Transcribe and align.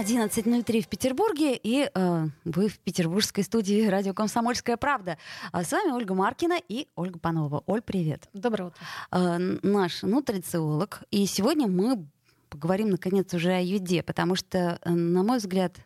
11.03 0.00 0.80
в 0.80 0.88
Петербурге, 0.88 1.60
и 1.62 1.90
э, 1.94 2.26
вы 2.46 2.68
в 2.68 2.78
петербургской 2.78 3.44
студии 3.44 3.86
радио 3.86 4.14
«Комсомольская 4.14 4.78
правда». 4.78 5.18
А 5.52 5.62
с 5.62 5.72
вами 5.72 5.92
Ольга 5.92 6.14
Маркина 6.14 6.58
и 6.68 6.88
Ольга 6.96 7.18
Панова. 7.18 7.62
Оль, 7.66 7.82
привет. 7.82 8.26
Доброе 8.32 8.68
утро. 8.68 8.78
Э, 9.10 9.36
наш 9.62 10.00
нутрициолог. 10.00 11.02
И 11.10 11.26
сегодня 11.26 11.66
мы 11.66 12.06
поговорим, 12.48 12.88
наконец, 12.88 13.34
уже 13.34 13.52
о 13.52 13.60
еде, 13.60 14.02
потому 14.02 14.36
что, 14.36 14.78
э, 14.82 14.90
на 14.90 15.22
мой 15.22 15.36
взгляд, 15.36 15.76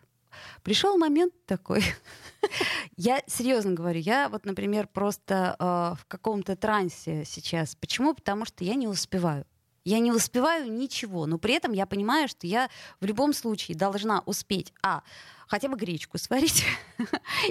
пришел 0.63 0.97
момент 0.97 1.35
такой. 1.45 1.83
я 2.97 3.21
серьезно 3.27 3.73
говорю, 3.73 3.99
я 3.99 4.29
вот, 4.29 4.47
например, 4.47 4.87
просто 4.87 5.57
э, 5.59 5.65
в 6.01 6.07
каком-то 6.07 6.55
трансе 6.55 7.25
сейчас. 7.25 7.75
Почему? 7.75 8.15
Потому 8.15 8.45
что 8.45 8.63
я 8.63 8.77
не 8.77 8.87
успеваю. 8.87 9.45
Я 9.85 9.99
не 9.99 10.13
успеваю 10.13 10.73
ничего, 10.73 11.27
но 11.27 11.39
при 11.39 11.55
этом 11.55 11.73
я 11.73 11.85
понимаю, 11.85 12.27
что 12.27 12.47
я 12.47 12.71
в 13.01 13.05
любом 13.05 13.35
случае 13.35 13.77
должна 13.77 14.23
успеть, 14.25 14.73
а, 14.83 15.03
хотя 15.47 15.69
бы 15.69 15.77
гречку 15.77 16.17
сварить 16.17 16.65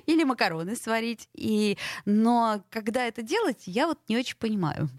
или 0.08 0.24
макароны 0.24 0.76
сварить. 0.76 1.30
И... 1.36 1.78
Но 2.06 2.64
когда 2.72 3.06
это 3.06 3.22
делать, 3.22 3.64
я 3.66 3.86
вот 3.86 4.00
не 4.08 4.18
очень 4.18 4.38
понимаю. 4.38 4.90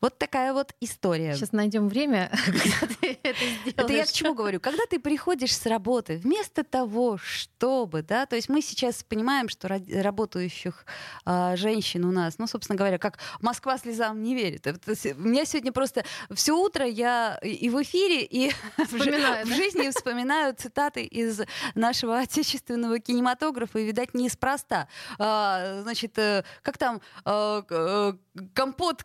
Вот 0.00 0.18
такая 0.18 0.52
вот 0.52 0.74
история. 0.80 1.34
Сейчас 1.34 1.52
найдем 1.52 1.88
время, 1.88 2.30
когда 2.46 2.94
ты 3.00 3.18
это 3.22 3.38
сделаешь. 3.38 3.74
Это 3.76 3.92
я 3.92 4.04
к 4.04 4.12
чему 4.12 4.34
говорю? 4.34 4.60
Когда 4.60 4.84
ты 4.88 4.98
приходишь 4.98 5.56
с 5.56 5.66
работы, 5.66 6.16
вместо 6.16 6.64
того, 6.64 7.18
чтобы, 7.18 8.02
да, 8.02 8.26
то 8.26 8.36
есть 8.36 8.48
мы 8.48 8.62
сейчас 8.62 9.02
понимаем, 9.02 9.48
что 9.48 9.68
работающих 9.68 10.84
а, 11.24 11.56
женщин 11.56 12.04
у 12.04 12.12
нас, 12.12 12.38
ну, 12.38 12.46
собственно 12.46 12.76
говоря, 12.76 12.98
как 12.98 13.18
Москва 13.40 13.78
слезам 13.78 14.22
не 14.22 14.34
верит. 14.34 14.66
Это, 14.66 14.92
у 15.16 15.20
меня 15.20 15.44
сегодня 15.44 15.72
просто 15.72 16.04
все 16.32 16.52
утро 16.52 16.86
я 16.86 17.38
и 17.42 17.68
в 17.70 17.82
эфире, 17.82 18.24
и 18.24 18.50
Вспоминаю, 18.84 19.44
в, 19.44 19.48
да? 19.48 19.54
в 19.54 19.56
жизни 19.56 19.90
вспоминаю 19.90 20.54
цитаты 20.54 21.04
из 21.04 21.40
нашего 21.74 22.18
отечественного 22.18 22.98
кинематографа, 22.98 23.78
и, 23.78 23.84
видать, 23.84 24.14
неспроста. 24.14 24.88
А, 25.18 25.82
значит, 25.82 26.18
э, 26.18 26.44
как 26.62 26.78
там, 26.78 27.00
а, 27.24 27.62
э, 27.68 28.12
компот, 28.54 29.04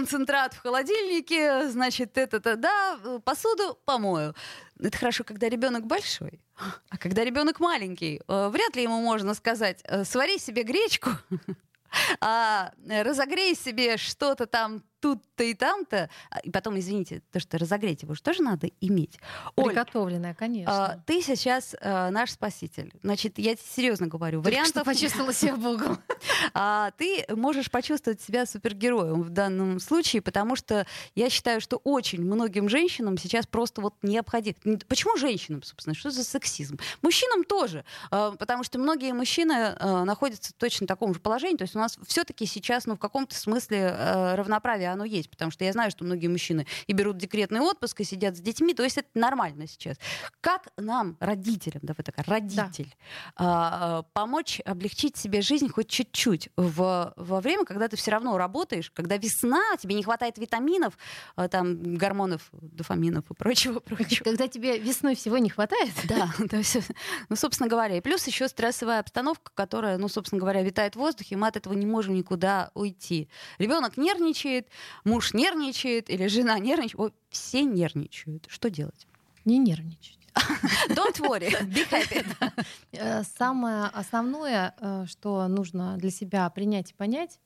концентрат 0.00 0.54
в 0.54 0.62
холодильнике, 0.62 1.68
значит, 1.68 2.16
это-то, 2.16 2.56
да, 2.56 2.98
посуду 3.24 3.78
помою. 3.84 4.34
Это 4.78 4.96
хорошо, 4.96 5.24
когда 5.24 5.48
ребенок 5.48 5.86
большой. 5.86 6.40
А 6.88 6.96
когда 6.96 7.22
ребенок 7.22 7.60
маленький, 7.60 8.22
э, 8.26 8.48
вряд 8.48 8.76
ли 8.76 8.82
ему 8.82 9.00
можно 9.02 9.34
сказать, 9.34 9.82
э, 9.84 10.04
свари 10.04 10.38
себе 10.38 10.62
гречку, 10.62 11.10
а 12.20 12.72
разогрей 12.88 13.54
себе 13.54 13.98
что-то 13.98 14.46
там 14.46 14.82
тут-то 15.00 15.44
и 15.44 15.54
там-то. 15.54 16.10
А, 16.30 16.38
и 16.40 16.50
потом, 16.50 16.78
извините, 16.78 17.22
то, 17.32 17.40
что 17.40 17.58
разогреть 17.58 18.02
его 18.02 18.14
же 18.14 18.22
тоже 18.22 18.42
надо 18.42 18.68
иметь. 18.80 19.18
Приготовленное, 19.56 20.34
конечно. 20.34 20.84
А, 20.84 20.98
ты 21.06 21.22
сейчас 21.22 21.74
а, 21.80 22.10
наш 22.10 22.30
спаситель. 22.32 22.92
Значит, 23.02 23.38
я 23.38 23.56
серьезно 23.56 24.06
говорю. 24.06 24.42
Только 24.42 24.50
вариантов... 24.54 24.82
что 24.82 24.84
почувствовала 24.84 25.32
себя 25.32 25.56
Богом. 25.56 25.98
А, 26.52 26.90
ты 26.92 27.24
можешь 27.30 27.70
почувствовать 27.70 28.20
себя 28.20 28.44
супергероем 28.44 29.22
в 29.22 29.30
данном 29.30 29.78
случае, 29.78 30.20
потому 30.20 30.56
что 30.56 30.86
я 31.14 31.30
считаю, 31.30 31.60
что 31.60 31.76
очень 31.84 32.22
многим 32.22 32.68
женщинам 32.68 33.16
сейчас 33.18 33.46
просто 33.46 33.80
вот 33.80 33.94
необходимо. 34.02 34.56
Почему 34.88 35.16
женщинам, 35.16 35.62
собственно? 35.62 35.94
Что 35.94 36.10
за 36.10 36.24
сексизм? 36.24 36.78
Мужчинам 37.02 37.44
тоже. 37.44 37.84
А, 38.10 38.32
потому 38.32 38.64
что 38.64 38.78
многие 38.78 39.12
мужчины 39.12 39.76
а, 39.78 40.04
находятся 40.04 40.50
в 40.50 40.54
точно 40.54 40.86
таком 40.86 41.14
же 41.14 41.20
положении. 41.20 41.56
То 41.56 41.64
есть 41.64 41.76
у 41.76 41.78
нас 41.78 41.98
все-таки 42.06 42.46
сейчас, 42.46 42.86
ну, 42.86 42.96
в 42.96 42.98
каком-то 42.98 43.34
смысле 43.34 43.94
а, 43.96 44.36
равноправие 44.36 44.89
оно 44.92 45.04
есть, 45.04 45.30
потому 45.30 45.50
что 45.50 45.64
я 45.64 45.72
знаю, 45.72 45.90
что 45.90 46.04
многие 46.04 46.28
мужчины 46.28 46.66
и 46.86 46.92
берут 46.92 47.16
декретный 47.16 47.60
отпуск, 47.60 48.00
и 48.00 48.04
сидят 48.04 48.36
с 48.36 48.40
детьми, 48.40 48.74
то 48.74 48.82
есть 48.82 48.98
это 48.98 49.08
нормально 49.14 49.66
сейчас. 49.66 49.96
Как 50.40 50.68
нам, 50.76 51.16
родителям, 51.20 51.80
давай 51.82 52.04
так, 52.04 52.16
родитель, 52.26 52.94
да. 53.38 54.04
помочь 54.12 54.60
облегчить 54.64 55.16
себе 55.16 55.42
жизнь 55.42 55.68
хоть 55.68 55.88
чуть-чуть 55.88 56.48
в, 56.56 57.12
во 57.16 57.40
время, 57.40 57.64
когда 57.64 57.88
ты 57.88 57.96
все 57.96 58.10
равно 58.10 58.36
работаешь, 58.38 58.90
когда 58.90 59.16
весна, 59.16 59.76
тебе 59.78 59.94
не 59.94 60.02
хватает 60.02 60.38
витаминов, 60.38 60.96
а, 61.36 61.48
там, 61.48 61.96
гормонов, 61.96 62.48
дофаминов 62.52 63.30
и 63.30 63.34
прочего, 63.34 63.80
прочего. 63.80 64.24
Когда 64.24 64.48
тебе 64.48 64.78
весной 64.78 65.14
всего 65.14 65.38
не 65.38 65.50
хватает? 65.50 65.92
Да, 66.04 66.32
да 66.38 66.62
все. 66.62 66.82
Ну, 67.28 67.36
собственно 67.36 67.68
говоря. 67.68 67.96
И 67.96 68.00
плюс 68.00 68.26
еще 68.26 68.48
стрессовая 68.48 69.00
обстановка, 69.00 69.52
которая, 69.54 69.98
ну, 69.98 70.08
собственно 70.08 70.40
говоря, 70.40 70.62
витает 70.62 70.94
в 70.94 70.98
воздухе, 70.98 71.34
и 71.34 71.38
мы 71.38 71.48
от 71.48 71.56
этого 71.56 71.74
не 71.74 71.86
можем 71.86 72.14
никуда 72.14 72.70
уйти. 72.74 73.28
Ребенок 73.58 73.96
нервничает, 73.96 74.68
муж 75.04 75.34
нервничает 75.34 76.10
или 76.10 76.26
жена 76.26 76.58
нервничает. 76.58 77.00
Ой, 77.00 77.12
все 77.30 77.64
нервничают. 77.64 78.46
Что 78.48 78.70
делать? 78.70 79.06
Не 79.44 79.58
нервничать. 79.58 80.20
Don't 80.88 81.18
worry, 81.20 81.50
be 81.62 81.88
happy. 81.90 82.24
Э, 82.92 83.22
самое 83.22 83.84
основное, 83.86 84.74
э, 84.78 85.06
что 85.06 85.46
нужно 85.48 85.96
для 85.96 86.10
себя 86.10 86.48
принять 86.50 86.90
и 86.90 86.94
понять, 86.94 87.40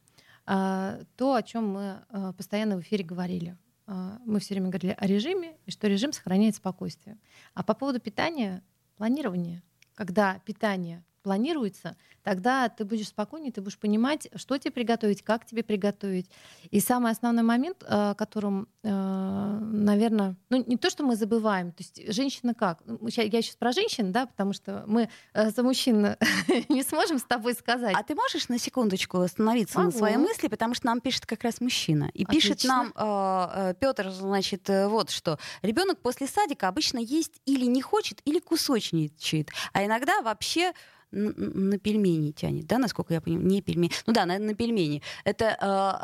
э, 0.46 1.04
то, 1.16 1.34
о 1.34 1.42
чем 1.42 1.68
мы 1.68 2.32
постоянно 2.36 2.76
в 2.76 2.80
эфире 2.80 3.04
говорили. 3.04 3.56
Мы 3.86 4.40
все 4.40 4.54
время 4.54 4.70
говорили 4.70 4.96
о 4.98 5.06
режиме, 5.06 5.58
и 5.66 5.70
что 5.70 5.88
режим 5.88 6.14
сохраняет 6.14 6.56
спокойствие. 6.56 7.18
А 7.52 7.62
по 7.62 7.74
поводу 7.74 8.00
питания, 8.00 8.62
планирование, 8.96 9.62
когда 9.94 10.38
питание 10.46 11.04
планируется, 11.24 11.96
тогда 12.22 12.68
ты 12.68 12.84
будешь 12.84 13.08
спокойнее, 13.08 13.50
ты 13.50 13.62
будешь 13.62 13.78
понимать, 13.78 14.28
что 14.36 14.56
тебе 14.58 14.70
приготовить, 14.70 15.22
как 15.22 15.46
тебе 15.46 15.64
приготовить. 15.64 16.30
И 16.70 16.78
самый 16.80 17.10
основной 17.10 17.42
момент, 17.42 17.82
э, 17.82 18.14
которым, 18.16 18.68
э, 18.82 18.88
наверное, 18.90 20.36
ну 20.50 20.62
не 20.66 20.76
то, 20.76 20.90
что 20.90 21.02
мы 21.02 21.16
забываем, 21.16 21.72
то 21.72 21.82
есть 21.82 22.12
женщина 22.12 22.54
как? 22.54 22.82
Ну, 22.84 22.98
я 23.02 23.42
сейчас 23.42 23.56
про 23.56 23.72
женщин, 23.72 24.12
да, 24.12 24.26
потому 24.26 24.52
что 24.52 24.84
мы 24.86 25.08
э, 25.32 25.50
за 25.50 25.62
мужчин 25.62 26.16
не 26.68 26.82
сможем 26.82 27.18
с 27.18 27.24
тобой 27.24 27.54
сказать. 27.54 27.96
А 27.98 28.02
ты 28.02 28.14
можешь 28.14 28.48
на 28.48 28.58
секундочку 28.58 29.18
остановиться 29.20 29.78
Могу. 29.78 29.90
на 29.90 29.96
своей 29.96 30.18
мысли, 30.18 30.48
потому 30.48 30.74
что 30.74 30.86
нам 30.86 31.00
пишет 31.00 31.24
как 31.24 31.42
раз 31.42 31.62
мужчина. 31.62 32.10
И 32.12 32.24
Отлично. 32.24 32.54
пишет 32.54 32.68
нам 32.68 33.74
Петр, 33.80 34.10
значит, 34.10 34.68
вот 34.68 35.08
что. 35.08 35.38
Ребенок 35.62 36.00
после 36.00 36.26
садика 36.26 36.68
обычно 36.68 36.98
есть 36.98 37.40
или 37.46 37.64
не 37.64 37.80
хочет, 37.80 38.20
или 38.26 38.40
кусочничает. 38.40 39.48
А 39.72 39.84
иногда 39.84 40.20
вообще 40.20 40.74
на 41.10 41.78
пельмени 41.78 42.32
тянет, 42.32 42.66
да, 42.66 42.78
насколько 42.78 43.14
я 43.14 43.20
понимаю, 43.20 43.46
не 43.46 43.62
пельмени, 43.62 43.92
ну 44.06 44.12
да, 44.12 44.26
наверное, 44.26 44.50
на 44.50 44.54
пельмени. 44.54 45.02
Это, 45.24 45.56
а, 45.60 45.98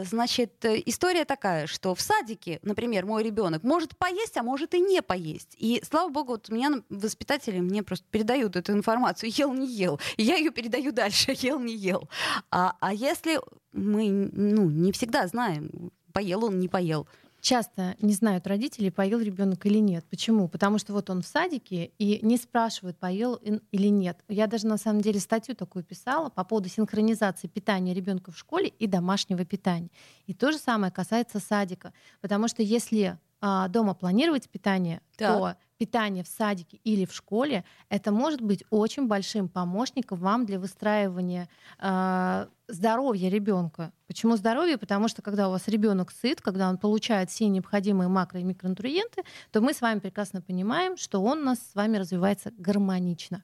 а, 0.00 0.04
значит, 0.04 0.64
история 0.64 1.24
такая, 1.24 1.66
что 1.66 1.94
в 1.94 2.00
садике, 2.00 2.58
например, 2.62 3.06
мой 3.06 3.22
ребенок 3.22 3.62
может 3.62 3.96
поесть, 3.96 4.36
а 4.36 4.42
может 4.42 4.74
и 4.74 4.80
не 4.80 5.02
поесть. 5.02 5.54
И, 5.58 5.82
слава 5.88 6.10
богу, 6.10 6.32
вот 6.32 6.50
у 6.50 6.54
меня 6.54 6.82
воспитатели 6.88 7.60
мне 7.60 7.82
просто 7.82 8.06
передают 8.10 8.56
эту 8.56 8.72
информацию, 8.72 9.30
ел, 9.32 9.52
не 9.52 9.66
ел. 9.66 10.00
И 10.16 10.22
я 10.22 10.36
ее 10.36 10.50
передаю 10.50 10.92
дальше, 10.92 11.32
ел, 11.40 11.60
не 11.60 11.74
ел. 11.74 12.08
А, 12.50 12.76
а 12.80 12.92
если 12.92 13.40
мы, 13.72 14.30
ну, 14.32 14.70
не 14.70 14.92
всегда 14.92 15.26
знаем, 15.26 15.90
поел 16.12 16.44
он, 16.44 16.58
не 16.58 16.68
поел, 16.68 17.06
часто 17.46 17.94
не 18.00 18.12
знают 18.12 18.48
родители, 18.48 18.90
поел 18.90 19.20
ребенок 19.20 19.64
или 19.66 19.78
нет. 19.78 20.04
Почему? 20.10 20.48
Потому 20.48 20.78
что 20.78 20.92
вот 20.92 21.08
он 21.10 21.22
в 21.22 21.26
садике 21.26 21.92
и 21.96 22.18
не 22.26 22.38
спрашивают, 22.38 22.98
поел 22.98 23.36
или 23.36 23.86
нет. 23.86 24.18
Я 24.26 24.48
даже 24.48 24.66
на 24.66 24.76
самом 24.76 25.00
деле 25.00 25.20
статью 25.20 25.54
такую 25.54 25.84
писала 25.84 26.28
по 26.28 26.42
поводу 26.42 26.68
синхронизации 26.68 27.46
питания 27.46 27.94
ребенка 27.94 28.32
в 28.32 28.38
школе 28.38 28.66
и 28.66 28.88
домашнего 28.88 29.44
питания. 29.44 29.90
И 30.26 30.34
то 30.34 30.50
же 30.50 30.58
самое 30.58 30.92
касается 30.92 31.38
садика. 31.38 31.92
Потому 32.20 32.48
что 32.48 32.64
если 32.64 33.16
а, 33.40 33.68
дома 33.68 33.94
планировать 33.94 34.48
питание, 34.48 35.00
так. 35.16 35.38
то 35.38 35.56
питание 35.78 36.24
в 36.24 36.28
садике 36.28 36.78
или 36.84 37.04
в 37.04 37.12
школе 37.12 37.64
это 37.88 38.12
может 38.12 38.40
быть 38.40 38.64
очень 38.70 39.06
большим 39.06 39.48
помощником 39.48 40.18
вам 40.18 40.46
для 40.46 40.58
выстраивания 40.58 41.48
э, 41.78 42.46
здоровья 42.68 43.28
ребенка. 43.28 43.92
Почему 44.06 44.36
здоровье? 44.36 44.78
Потому 44.78 45.08
что 45.08 45.22
когда 45.22 45.48
у 45.48 45.52
вас 45.52 45.68
ребенок 45.68 46.10
сыт, 46.10 46.40
когда 46.40 46.68
он 46.68 46.78
получает 46.78 47.30
все 47.30 47.48
необходимые 47.48 48.08
макро- 48.08 48.40
и 48.40 48.44
микронутриенты, 48.44 49.22
то 49.50 49.60
мы 49.60 49.72
с 49.72 49.80
вами 49.80 49.98
прекрасно 49.98 50.40
понимаем, 50.40 50.96
что 50.96 51.22
он 51.22 51.40
у 51.40 51.44
нас 51.44 51.58
с 51.58 51.74
вами 51.74 51.98
развивается 51.98 52.52
гармонично. 52.56 53.42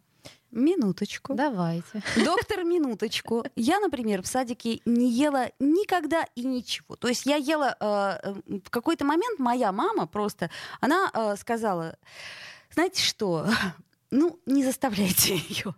Минуточку. 0.50 1.34
Давайте. 1.34 2.02
Доктор, 2.24 2.64
минуточку. 2.64 3.44
Я, 3.56 3.80
например, 3.80 4.22
в 4.22 4.26
садике 4.26 4.80
не 4.84 5.10
ела 5.10 5.50
никогда 5.58 6.26
и 6.34 6.44
ничего. 6.44 6.96
То 6.96 7.08
есть 7.08 7.24
я 7.24 7.36
ела 7.36 7.76
э, 7.80 8.34
в 8.64 8.70
какой-то 8.70 9.04
момент 9.04 9.38
моя 9.38 9.72
мама 9.72 10.06
просто, 10.06 10.50
она 10.80 11.10
э, 11.14 11.36
сказала, 11.36 11.96
знаете 12.70 13.02
что, 13.02 13.46
ну 14.10 14.38
не 14.44 14.62
заставляйте 14.62 15.36
ее 15.48 15.74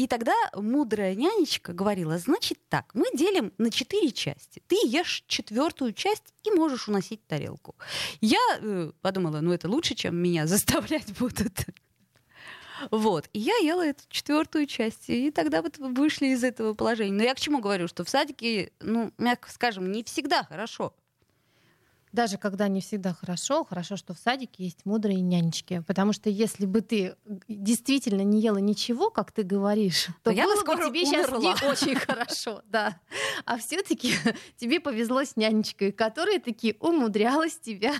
и 0.00 0.06
тогда 0.06 0.32
мудрая 0.54 1.14
нянечка 1.14 1.74
говорила, 1.74 2.16
значит 2.16 2.58
так, 2.70 2.90
мы 2.94 3.04
делим 3.12 3.52
на 3.58 3.70
четыре 3.70 4.10
части. 4.12 4.62
Ты 4.66 4.76
ешь 4.86 5.24
четвертую 5.26 5.92
часть 5.92 6.32
и 6.42 6.50
можешь 6.50 6.88
уносить 6.88 7.26
тарелку. 7.26 7.76
Я 8.22 8.38
э, 8.60 8.92
подумала, 9.02 9.42
ну 9.42 9.52
это 9.52 9.68
лучше, 9.68 9.94
чем 9.94 10.16
меня 10.16 10.46
заставлять 10.46 11.12
будут. 11.18 11.66
Вот. 12.90 13.28
И 13.32 13.40
я 13.40 13.56
ела 13.56 13.86
эту 13.86 14.02
четвертую 14.08 14.66
часть. 14.66 15.08
И 15.08 15.30
тогда 15.30 15.62
вот 15.62 15.78
вышли 15.78 16.26
из 16.26 16.44
этого 16.44 16.74
положения. 16.74 17.12
Но 17.12 17.22
я 17.22 17.34
к 17.34 17.40
чему 17.40 17.60
говорю, 17.60 17.88
что 17.88 18.04
в 18.04 18.08
садике, 18.08 18.72
ну, 18.80 19.12
мягко 19.18 19.50
скажем, 19.50 19.90
не 19.90 20.04
всегда 20.04 20.44
хорошо. 20.44 20.94
Даже 22.12 22.38
когда 22.38 22.66
не 22.66 22.80
всегда 22.80 23.14
хорошо, 23.14 23.64
хорошо, 23.64 23.96
что 23.96 24.14
в 24.14 24.18
садике 24.18 24.64
есть 24.64 24.84
мудрые 24.84 25.20
нянечки. 25.20 25.84
Потому 25.86 26.12
что 26.12 26.28
если 26.28 26.66
бы 26.66 26.80
ты 26.80 27.14
действительно 27.46 28.22
не 28.22 28.40
ела 28.40 28.58
ничего, 28.58 29.10
как 29.10 29.30
ты 29.30 29.44
говоришь, 29.44 30.08
то 30.24 30.32
я 30.32 30.46
бы 30.46 30.54
тебе 30.54 31.04
сейчас 31.06 31.28
умерла. 31.28 31.54
не 31.60 31.68
очень 31.68 31.94
хорошо, 31.94 32.62
да. 32.68 32.98
А 33.44 33.58
все-таки 33.58 34.14
тебе 34.56 34.80
повезло 34.80 35.22
с 35.22 35.36
нянечкой, 35.36 35.92
которая 35.92 36.40
таки 36.40 36.76
умудрялась 36.80 37.56
тебя 37.58 37.94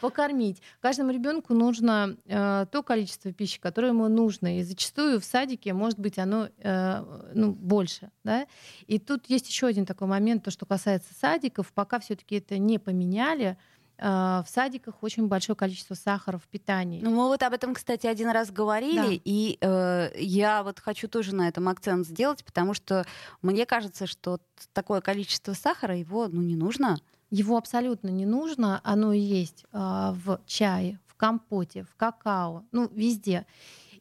покормить. 0.00 0.62
Каждому 0.80 1.10
ребенку 1.10 1.54
нужно 1.54 2.16
э, 2.26 2.66
то 2.70 2.82
количество 2.82 3.32
пищи, 3.32 3.60
которое 3.60 3.88
ему 3.88 4.08
нужно. 4.08 4.58
И 4.58 4.62
зачастую 4.62 5.20
в 5.20 5.24
садике 5.24 5.72
может 5.72 5.98
быть 5.98 6.18
оно 6.18 6.48
э, 6.58 7.30
ну, 7.34 7.52
больше. 7.52 8.10
Да? 8.24 8.46
И 8.86 8.98
тут 8.98 9.28
есть 9.28 9.48
еще 9.48 9.66
один 9.66 9.86
такой 9.86 10.08
момент, 10.08 10.44
то, 10.44 10.50
что 10.50 10.66
касается 10.66 11.14
садиков. 11.14 11.72
Пока 11.72 12.00
все-таки 12.00 12.36
это 12.36 12.58
не 12.58 12.78
поменяли, 12.78 13.56
э, 13.98 14.04
в 14.06 14.46
садиках 14.48 15.02
очень 15.02 15.28
большое 15.28 15.56
количество 15.56 15.94
сахара 15.94 16.38
в 16.38 16.48
питании. 16.48 17.00
Ну, 17.02 17.10
мы 17.10 17.28
вот 17.28 17.42
об 17.42 17.52
этом, 17.52 17.74
кстати, 17.74 18.06
один 18.06 18.30
раз 18.30 18.50
говорили, 18.50 19.16
Да. 19.16 19.20
и 19.24 19.58
э, 19.60 20.10
я 20.16 20.62
вот 20.62 20.80
хочу 20.80 21.08
тоже 21.08 21.34
на 21.34 21.48
этом 21.48 21.68
акцент 21.68 22.06
сделать, 22.06 22.44
потому 22.44 22.74
что 22.74 23.06
мне 23.42 23.66
кажется, 23.66 24.06
что 24.06 24.40
такое 24.72 25.00
количество 25.00 25.52
сахара, 25.52 25.96
его 25.96 26.28
ну, 26.28 26.40
не 26.40 26.56
нужно. 26.56 26.98
Его 27.30 27.56
абсолютно 27.56 28.08
не 28.08 28.26
нужно, 28.26 28.80
оно 28.82 29.12
есть 29.12 29.64
а, 29.72 30.12
в 30.24 30.40
чае, 30.46 30.98
в 31.06 31.14
компоте, 31.14 31.84
в 31.84 31.94
какао, 31.96 32.64
ну 32.72 32.88
везде. 32.92 33.46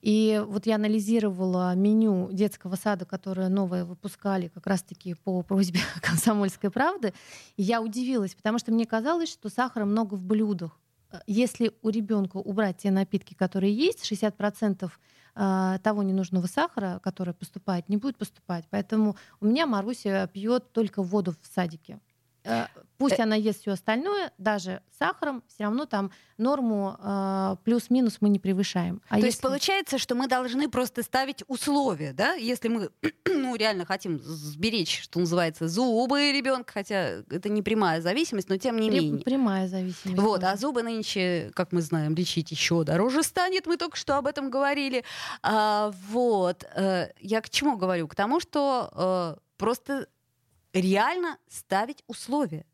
И 0.01 0.41
вот 0.47 0.65
я 0.65 0.75
анализировала 0.75 1.75
меню 1.75 2.29
детского 2.31 2.75
сада, 2.75 3.05
которое 3.05 3.49
новое 3.49 3.83
выпускали 3.83 4.47
как 4.47 4.65
раз-таки 4.65 5.13
по 5.13 5.43
просьбе 5.43 5.81
«Комсомольской 6.01 6.71
правды», 6.71 7.13
и 7.57 7.63
я 7.63 7.81
удивилась, 7.81 8.33
потому 8.33 8.59
что 8.59 8.71
мне 8.71 8.85
казалось, 8.85 9.29
что 9.29 9.49
сахара 9.49 9.85
много 9.85 10.15
в 10.15 10.23
блюдах. 10.23 10.79
Если 11.27 11.71
у 11.81 11.89
ребенка 11.89 12.37
убрать 12.37 12.77
те 12.77 12.91
напитки, 12.91 13.33
которые 13.33 13.73
есть, 13.75 14.09
60% 14.09 14.89
а, 15.35 15.77
того 15.79 16.03
ненужного 16.03 16.47
сахара, 16.47 16.99
который 17.03 17.33
поступает, 17.33 17.89
не 17.89 17.97
будет 17.97 18.17
поступать. 18.17 18.65
Поэтому 18.69 19.15
у 19.39 19.45
меня 19.45 19.65
Маруся 19.65 20.27
пьет 20.27 20.71
только 20.71 21.01
воду 21.01 21.33
в 21.41 21.47
садике. 21.47 21.99
Э, 22.49 22.65
Пусть 22.97 23.17
Э. 23.17 23.23
она 23.23 23.35
ест 23.35 23.61
все 23.61 23.71
остальное, 23.71 24.33
даже 24.37 24.81
сахаром, 24.97 25.41
все 25.47 25.63
равно 25.63 25.85
там 25.85 26.11
норму 26.37 26.97
э, 27.01 27.55
плюс-минус 27.63 28.17
мы 28.19 28.27
не 28.27 28.39
превышаем. 28.39 29.01
А 29.07 29.19
То 29.19 29.25
есть 29.25 29.37
если- 29.37 29.47
получается, 29.47 29.97
что 29.97 30.15
мы 30.15 30.27
должны 30.27 30.67
просто 30.69 31.01
ставить 31.03 31.43
условия, 31.47 32.11
да, 32.11 32.33
если 32.33 32.67
мы 32.67 32.89
ну, 33.25 33.55
реально 33.55 33.85
хотим 33.85 34.19
сберечь, 34.21 35.01
что 35.03 35.19
называется, 35.21 35.69
зубы 35.69 36.33
ребенка, 36.33 36.73
хотя 36.73 37.21
это 37.29 37.47
не 37.47 37.61
прямая 37.61 38.01
зависимость, 38.01 38.49
но 38.49 38.57
тем 38.57 38.77
не 38.77 38.89
Пре- 38.89 38.99
менее. 38.99 39.23
прямая 39.23 39.67
зависимость. 39.69 40.21
Вот, 40.21 40.43
а 40.43 40.57
зубы 40.57 40.83
нынче, 40.83 41.51
как 41.55 41.71
мы 41.71 41.81
знаем, 41.81 42.15
лечить 42.15 42.51
еще 42.51 42.83
дороже 42.83 43.23
станет. 43.23 43.65
Мы 43.65 43.77
только 43.77 43.95
что 43.95 44.17
об 44.17 44.27
этом 44.27 44.49
говорили. 44.49 45.05
А, 45.41 45.93
вот. 46.09 46.65
э, 46.75 47.11
Я 47.21 47.39
к 47.41 47.49
чему 47.49 47.77
говорю? 47.77 48.07
К 48.09 48.15
тому, 48.15 48.39
что 48.41 49.37
просто 49.57 50.07
реально 50.73 51.37
ставить 51.47 52.03
условия. 52.07 52.65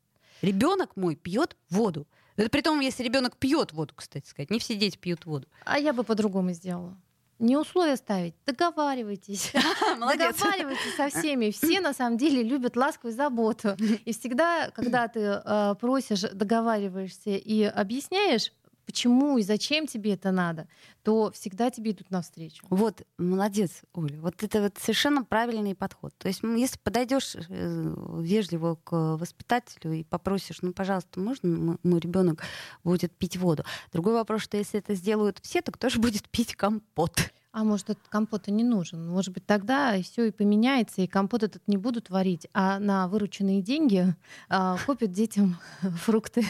Ребенок 0.41 0.95
мой 0.95 1.15
пьет 1.15 1.55
воду. 1.69 2.07
Это 2.35 2.49
при 2.49 2.61
том, 2.61 2.79
если 2.81 3.03
ребенок 3.03 3.37
пьет 3.37 3.71
воду, 3.71 3.93
кстати 3.95 4.27
сказать. 4.27 4.51
Не 4.51 4.59
все 4.59 4.75
дети 4.75 4.97
пьют 4.97 5.25
воду. 5.25 5.47
А 5.63 5.79
я 5.79 5.93
бы 5.93 6.03
по-другому 6.03 6.51
сделала. 6.51 6.97
Не 7.37 7.57
условия 7.57 7.97
ставить, 7.97 8.33
договаривайтесь. 8.45 9.51
Договаривайтесь 9.99 10.95
со 10.95 11.09
всеми. 11.09 11.51
Все 11.51 11.81
на 11.81 11.93
самом 11.93 12.17
деле 12.17 12.41
любят 12.41 12.77
ласку 12.77 13.09
и 13.09 13.11
заботу. 13.11 13.75
И 14.05 14.13
всегда, 14.13 14.71
когда 14.71 15.09
ты 15.09 15.19
э, 15.19 15.75
просишь, 15.79 16.21
договариваешься 16.21 17.31
и 17.31 17.63
объясняешь, 17.63 18.53
почему 18.85 19.37
и 19.37 19.43
зачем 19.43 19.87
тебе 19.87 20.13
это 20.13 20.31
надо, 20.31 20.67
то 21.03 21.31
всегда 21.31 21.69
тебе 21.69 21.91
идут 21.91 22.11
навстречу. 22.11 22.65
Вот, 22.69 23.01
молодец, 23.17 23.81
Оля. 23.93 24.19
Вот 24.21 24.41
это 24.43 24.61
вот 24.61 24.77
совершенно 24.77 25.23
правильный 25.23 25.75
подход. 25.75 26.13
То 26.17 26.27
есть, 26.27 26.41
если 26.43 26.77
подойдешь 26.79 27.35
э, 27.35 27.95
вежливо 28.19 28.75
к 28.83 29.17
воспитателю 29.17 29.93
и 29.93 30.03
попросишь, 30.03 30.61
ну, 30.61 30.73
пожалуйста, 30.73 31.19
можно 31.19 31.77
мой 31.83 31.99
ребенок 31.99 32.43
будет 32.83 33.11
пить 33.11 33.37
воду? 33.37 33.63
Другой 33.91 34.13
вопрос, 34.13 34.41
что 34.41 34.57
если 34.57 34.79
это 34.79 34.95
сделают 34.95 35.39
все, 35.41 35.61
то 35.61 35.71
кто 35.71 35.89
же 35.89 35.99
будет 35.99 36.29
пить 36.29 36.55
компот? 36.55 37.31
А 37.55 37.63
может, 37.63 37.89
этот 37.89 38.05
компот 38.09 38.49
и 38.49 38.51
не 38.51 38.65
нужен? 38.65 39.07
Может 39.07 39.33
быть, 39.33 39.45
тогда 39.45 39.97
все 40.01 40.25
и 40.25 40.31
поменяется, 40.31 41.01
и 41.01 41.07
компот 41.07 41.41
этот 41.41 41.65
не 41.67 41.77
будут 41.77 42.09
варить, 42.09 42.47
а 42.53 42.79
на 42.79 43.07
вырученные 43.07 43.61
деньги 43.61 44.13
а, 44.49 44.77
купят 44.85 45.13
детям 45.13 45.57
фрукты. 45.81 46.43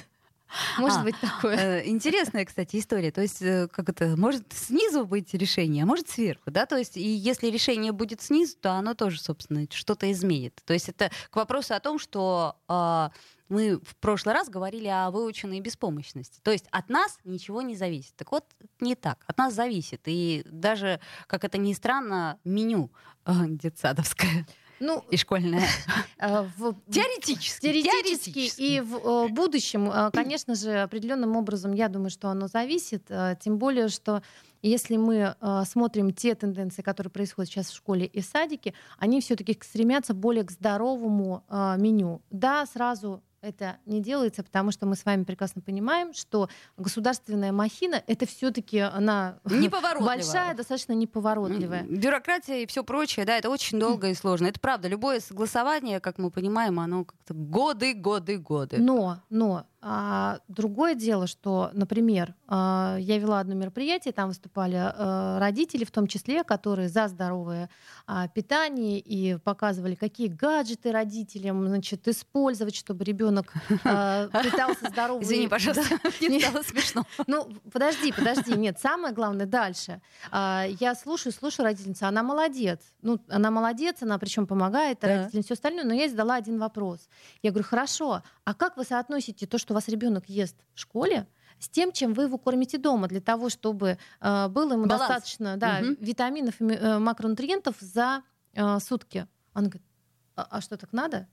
Может 0.78 1.00
А, 1.00 1.04
быть 1.04 1.20
такое. 1.20 1.56
Э, 1.58 1.88
Интересная, 1.88 2.46
кстати, 2.46 2.78
история. 2.78 3.12
То 3.12 3.22
есть, 3.22 3.42
э, 3.42 3.68
как 3.68 3.90
это, 3.90 4.16
может 4.16 4.52
снизу 4.54 5.06
быть 5.06 5.34
решение, 5.34 5.84
а 5.84 5.86
может 5.86 6.10
сверху, 6.10 6.52
да? 6.52 6.66
То 6.66 6.78
есть, 6.78 6.98
и 6.98 7.08
если 7.08 7.48
решение 7.48 7.92
будет 7.92 8.22
снизу, 8.22 8.56
то 8.60 8.74
оно 8.74 8.94
тоже, 8.94 9.20
собственно, 9.20 9.66
что-то 9.72 10.12
изменит. 10.12 10.62
То 10.66 10.74
есть, 10.74 10.90
это 10.90 11.12
к 11.30 11.36
вопросу 11.36 11.74
о 11.74 11.80
том, 11.80 12.00
что 12.00 12.56
а, 12.68 13.12
мы 13.50 13.78
в 13.80 13.96
прошлый 13.98 14.34
раз 14.34 14.50
говорили 14.50 14.88
о 14.88 15.12
выученной 15.12 15.60
беспомощности. 15.60 16.40
То 16.42 16.52
есть, 16.52 16.66
от 16.72 16.90
нас 16.90 17.18
ничего 17.24 17.62
не 17.62 17.76
зависит. 17.76 18.16
Так 18.16 18.32
вот, 18.32 18.46
не 18.80 18.96
так. 18.96 19.24
От 19.28 19.38
нас 19.38 19.54
зависит. 19.54 20.02
И 20.06 20.44
даже, 20.46 21.00
как 21.28 21.44
это 21.44 21.58
ни 21.58 21.74
странно, 21.74 22.40
меню 22.44 22.92
э, 23.26 23.32
детсадовское 23.48 24.48
Ну, 24.80 25.04
и 25.10 25.18
школьное. 25.18 25.68
э, 26.20 26.42
в- 26.58 26.76
Теоретически. 26.92 27.62
Теоретически 27.62 28.62
и 28.62 28.82
в 28.82 28.96
э, 28.96 29.28
будущем, 29.30 29.90
э, 29.90 30.12
конечно 30.12 30.56
же, 30.56 30.82
определенным 30.82 31.36
образом, 31.36 31.74
я 31.74 31.88
думаю, 31.90 32.10
что 32.10 32.30
оно 32.30 32.48
зависит. 32.48 33.10
Тем 33.40 33.58
более, 33.58 33.88
что 33.88 34.22
если 34.62 34.98
мы 34.98 35.36
смотрим 35.66 36.12
те 36.12 36.34
тенденции, 36.34 36.82
которые 36.82 37.12
происходят 37.12 37.52
сейчас 37.52 37.70
в 37.70 37.76
школе 37.76 38.06
и 38.06 38.22
садике, 38.22 38.74
они 38.98 39.22
все-таки 39.22 39.58
стремятся 39.62 40.14
более 40.14 40.44
к 40.44 40.52
здоровому 40.52 41.44
меню. 41.78 42.22
Да, 42.32 42.66
сразу 42.66 43.22
это 43.46 43.78
не 43.86 44.02
делается, 44.02 44.44
потому 44.44 44.72
что 44.72 44.86
мы 44.86 44.96
с 44.96 45.06
вами 45.06 45.24
прекрасно 45.24 45.62
понимаем, 45.62 46.14
что 46.14 46.50
государственная 46.78 47.52
махина 47.52 48.04
это 48.08 48.26
все-таки 48.26 48.80
она 48.80 49.40
большая, 49.44 50.56
достаточно 50.56 50.94
неповоротливая. 50.94 51.84
Бюрократия 51.84 52.64
и 52.64 52.66
все 52.66 52.84
прочее, 52.84 53.26
да, 53.26 53.38
это 53.38 53.50
очень 53.50 53.80
долго 53.80 54.10
и 54.10 54.14
сложно. 54.14 54.48
Это 54.48 54.60
правда. 54.60 54.88
Любое 54.88 55.20
согласование, 55.20 56.00
как 56.00 56.18
мы 56.18 56.32
понимаем, 56.32 56.80
оно 56.80 57.06
как-то 57.06 57.34
годы, 57.34 57.94
годы, 57.94 58.38
годы. 58.38 58.78
Но, 58.80 59.22
но 59.30 59.66
а, 59.88 60.40
другое 60.48 60.96
дело, 60.96 61.28
что, 61.28 61.70
например, 61.74 62.34
а, 62.48 62.98
я 63.00 63.20
вела 63.20 63.40
одно 63.40 63.54
мероприятие, 63.54 64.14
там 64.14 64.30
выступали 64.30 64.78
а, 64.78 65.38
родители, 65.38 65.84
в 65.86 65.92
том 65.92 66.08
числе, 66.08 66.44
которые 66.44 66.90
за 66.90 67.08
здоровое 67.08 67.70
а, 68.08 68.28
питание 68.28 68.98
и 68.98 69.38
показывали, 69.38 69.94
какие 69.94 70.28
гаджеты 70.28 70.92
родителям 70.92 71.68
значит, 71.68 72.08
использовать, 72.08 72.76
чтобы 72.76 73.04
ребенок 73.04 73.54
питался 73.84 74.90
здоровым. 74.90 75.22
Извини, 75.22 75.48
пожалуйста, 75.48 76.00
мне 76.20 76.30
Не- 76.30 76.40
стало 76.40 76.64
смешно. 76.64 77.06
Ну, 77.28 77.48
подожди, 77.72 78.12
подожди. 78.12 78.56
Нет, 78.56 78.80
самое 78.80 79.14
главное 79.14 79.46
дальше. 79.46 80.02
Я 80.32 80.96
слушаю, 81.00 81.32
слушаю 81.32 81.66
родительницу, 81.66 82.08
она 82.08 82.24
молодец. 82.24 82.80
Ну, 83.04 83.20
она 83.30 83.52
молодец, 83.52 84.02
она 84.02 84.18
причем 84.18 84.48
помогает 84.48 85.04
родителям, 85.04 85.44
все 85.44 85.54
остальное. 85.54 85.84
Но 85.84 85.94
я 85.94 86.10
задала 86.10 86.34
один 86.34 86.58
вопрос. 86.58 87.08
Я 87.44 87.52
говорю, 87.52 87.68
хорошо, 87.68 88.24
а 88.46 88.56
как 88.56 88.78
вы 88.78 88.84
соотносите 88.84 89.46
то, 89.46 89.60
что 89.60 89.75
вас 89.76 89.88
ребенок 89.88 90.28
ест 90.28 90.56
в 90.74 90.80
школе, 90.80 91.28
с 91.60 91.70
тем, 91.70 91.92
чем 91.92 92.14
вы 92.14 92.24
его 92.24 92.38
кормите 92.38 92.78
дома, 92.78 93.08
для 93.08 93.22
того, 93.22 93.50
чтобы 93.50 93.98
э, 94.20 94.48
было 94.50 94.74
ему 94.74 94.86
Баланс. 94.88 95.08
достаточно 95.08 95.56
да, 95.58 95.80
Мгм. 95.82 95.98
витаминов 96.02 96.60
и 96.62 96.66
э, 96.66 97.00
макронутриентов 97.00 97.76
за 97.80 98.24
э, 98.54 98.80
сутки. 98.80 99.28
Она 99.54 99.68
говорит, 99.70 99.88
а, 100.36 100.48
а 100.50 100.62
что 100.62 100.76
так 100.78 100.92
надо? 100.92 101.28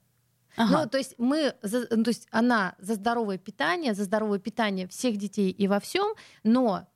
Ага. 0.55 0.83
Ну, 0.83 0.89
то 0.89 0.97
есть 0.99 1.15
мы, 1.17 1.55
за- 1.63 1.87
ну, 1.89 2.03
то 2.03 2.09
есть 2.11 2.27
она 2.31 2.75
за 2.77 2.93
здоровое 2.93 3.37
питание, 3.39 3.93
за 3.95 4.03
здоровое 4.03 4.37
питание 4.39 4.87
всех 4.87 5.17
детей 5.17 5.49
и 5.49 5.67
во 5.67 5.79
всем, 5.79 6.13
но 6.43 6.87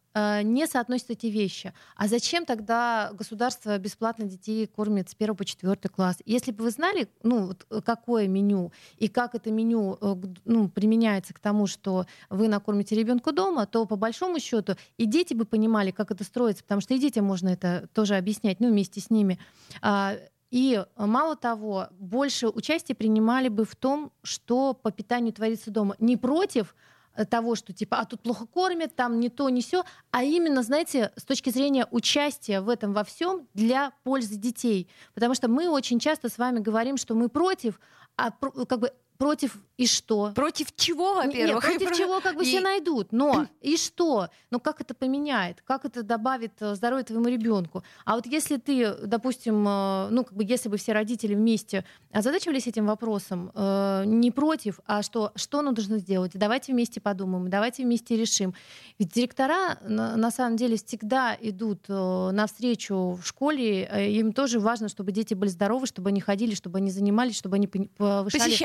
не 0.44 0.68
соотносят 0.68 1.12
эти 1.12 1.28
вещи. 1.28 1.74
А 1.96 2.08
зачем 2.08 2.46
тогда 2.46 3.12
государство 3.14 3.78
бесплатно 3.78 4.26
детей 4.26 4.68
кормит 4.68 5.10
с 5.10 5.16
1 5.18 5.36
по 5.36 5.46
4 5.46 5.76
класс? 5.90 6.18
Если 6.26 6.52
бы 6.52 6.64
вы 6.64 6.72
знали, 6.72 7.08
ну, 7.24 7.48
вот, 7.48 7.66
э, 7.70 7.82
какое 7.86 8.28
меню 8.28 8.72
и 8.98 9.08
как 9.08 9.36
это 9.36 9.52
меню 9.52 9.98
э, 10.00 10.16
ну, 10.46 10.70
применяется 10.70 11.34
к 11.34 11.40
тому, 11.40 11.68
что 11.68 12.06
вы 12.30 12.48
накормите 12.48 12.96
ребенка 12.96 13.32
дома, 13.32 13.66
то 13.66 13.86
по 13.86 13.96
большому 13.96 14.40
счету 14.40 14.76
и 14.98 15.06
дети 15.06 15.34
бы 15.34 15.46
понимали, 15.46 15.92
как 15.92 16.12
это 16.12 16.24
строится, 16.24 16.64
потому 16.64 16.82
что 16.82 16.94
и 16.94 17.00
детям 17.00 17.26
можно 17.26 17.50
это 17.50 17.88
тоже 17.94 18.16
объяснять, 18.16 18.60
ну, 18.60 18.70
вместе 18.70 19.02
с 19.02 19.10
ними. 19.10 19.40
А, 19.82 20.16
и 20.50 20.84
мало 20.96 21.36
того, 21.36 21.88
больше 22.00 22.48
участия 22.48 22.96
принимали 22.96 23.50
бы 23.50 23.66
в 23.66 23.76
том, 23.76 24.12
что 24.24 24.74
по 24.74 24.92
питанию 24.92 25.34
творится 25.34 25.72
дома. 25.72 25.96
Не 26.00 26.16
против 26.16 26.74
Э, 26.74 26.86
того, 27.26 27.56
что 27.56 27.74
типа, 27.74 27.98
а 28.00 28.06
тут 28.06 28.22
плохо 28.22 28.46
кормят, 28.46 28.96
там 28.96 29.20
не 29.20 29.30
то, 29.30 29.50
не 29.50 29.62
все, 29.62 29.84
а 30.12 30.24
именно, 30.24 30.64
знаете, 30.64 31.12
с 31.16 31.24
точки 31.24 31.50
зрения 31.50 31.88
участия 31.92 32.62
в 32.62 32.70
этом 32.70 32.94
во 32.94 33.04
всем 33.04 33.48
для 33.54 33.92
пользы 34.04 34.36
детей. 34.36 34.90
Потому 35.14 35.34
что 35.34 35.48
мы 35.48 35.70
очень 35.70 36.00
часто 36.00 36.30
с 36.30 36.38
вами 36.38 36.60
говорим, 36.60 36.98
что 36.98 37.16
мы 37.16 37.30
против, 37.30 37.80
а 38.16 38.32
как 38.32 38.80
бы 38.80 38.92
против 39.18 39.58
и 39.78 39.86
что? 39.86 40.32
Против 40.34 40.76
чего, 40.76 41.14
во-первых? 41.14 41.64
Нет, 41.70 41.78
против 41.78 41.98
чего 41.98 42.20
как 42.20 42.36
бы 42.36 42.44
и... 42.44 42.48
все 42.48 42.62
найдут. 42.62 43.12
Но 43.12 43.48
и 43.62 43.78
что? 43.78 44.30
Ну 44.50 44.60
как 44.60 44.82
это 44.82 44.96
поменяет? 44.96 45.62
Как 45.62 45.86
это 45.86 46.02
добавит 46.02 46.54
э, 46.62 46.74
здоровье 46.74 47.06
твоему 47.06 47.28
ребенку? 47.28 47.84
А 48.04 48.16
вот 48.16 48.26
если 48.26 48.58
ты, 48.58 48.96
допустим, 49.06 49.68
э, 49.68 50.08
ну 50.10 50.24
как 50.24 50.34
бы 50.34 50.44
если 50.44 50.70
бы 50.70 50.78
все 50.78 50.94
родители 50.94 51.36
вместе 51.36 51.86
озадачивались 52.12 52.66
этим 52.66 52.88
вопросом, 52.88 53.52
э, 53.54 54.04
не 54.08 54.32
против, 54.32 54.80
а 54.88 55.04
что, 55.04 55.32
что 55.36 55.62
нужно 55.62 56.00
сделать? 56.00 56.32
Давайте 56.34 56.74
вместе 56.74 57.00
подумаем, 57.00 57.48
давайте 57.48 57.84
вместе 57.84 58.18
решим. 58.18 58.56
Ведь 58.98 59.14
директора 59.14 59.78
на 59.88 60.32
самом 60.32 60.58
деле 60.58 60.78
всегда 60.78 61.38
идут 61.40 61.88
навстречу 61.88 63.20
в 63.22 63.28
школе, 63.28 63.84
им 64.12 64.34
тоже 64.34 64.60
важно, 64.60 64.90
чтобы 64.90 65.12
дети 65.12 65.36
были 65.36 65.50
здоровы, 65.50 65.86
чтобы 65.86 66.10
они 66.10 66.20
ходили, 66.20 66.56
чтобы 66.56 66.80
они 66.80 66.90
занимались, 66.90 67.38
чтобы 67.38 67.58
они 67.58 67.68
повышали 67.68 68.56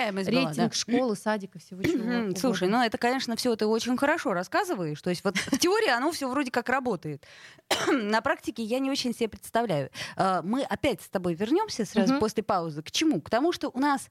рейтинг 0.46 0.70
да. 0.70 0.76
школы, 0.76 1.16
садика, 1.16 1.58
всего 1.58 1.82
чего. 1.82 2.36
Слушай, 2.36 2.68
ну 2.68 2.82
это, 2.82 2.98
конечно, 2.98 3.36
все 3.36 3.54
ты 3.56 3.66
очень 3.66 3.96
хорошо 3.96 4.32
рассказываешь. 4.32 5.00
То 5.00 5.10
есть 5.10 5.24
вот 5.24 5.36
в 5.36 5.58
теории 5.58 5.90
оно 5.90 6.10
все 6.12 6.28
вроде 6.28 6.50
как 6.50 6.68
работает. 6.68 7.24
На 7.90 8.20
практике 8.20 8.62
я 8.62 8.78
не 8.78 8.90
очень 8.90 9.14
себе 9.14 9.28
представляю. 9.28 9.90
А, 10.16 10.42
мы 10.42 10.62
опять 10.62 11.02
с 11.02 11.08
тобой 11.08 11.34
вернемся 11.34 11.84
сразу 11.84 12.18
после 12.18 12.42
паузы. 12.42 12.82
К 12.82 12.90
чему? 12.90 13.20
К 13.20 13.30
тому, 13.30 13.52
что 13.52 13.70
у 13.72 13.78
нас 13.78 14.08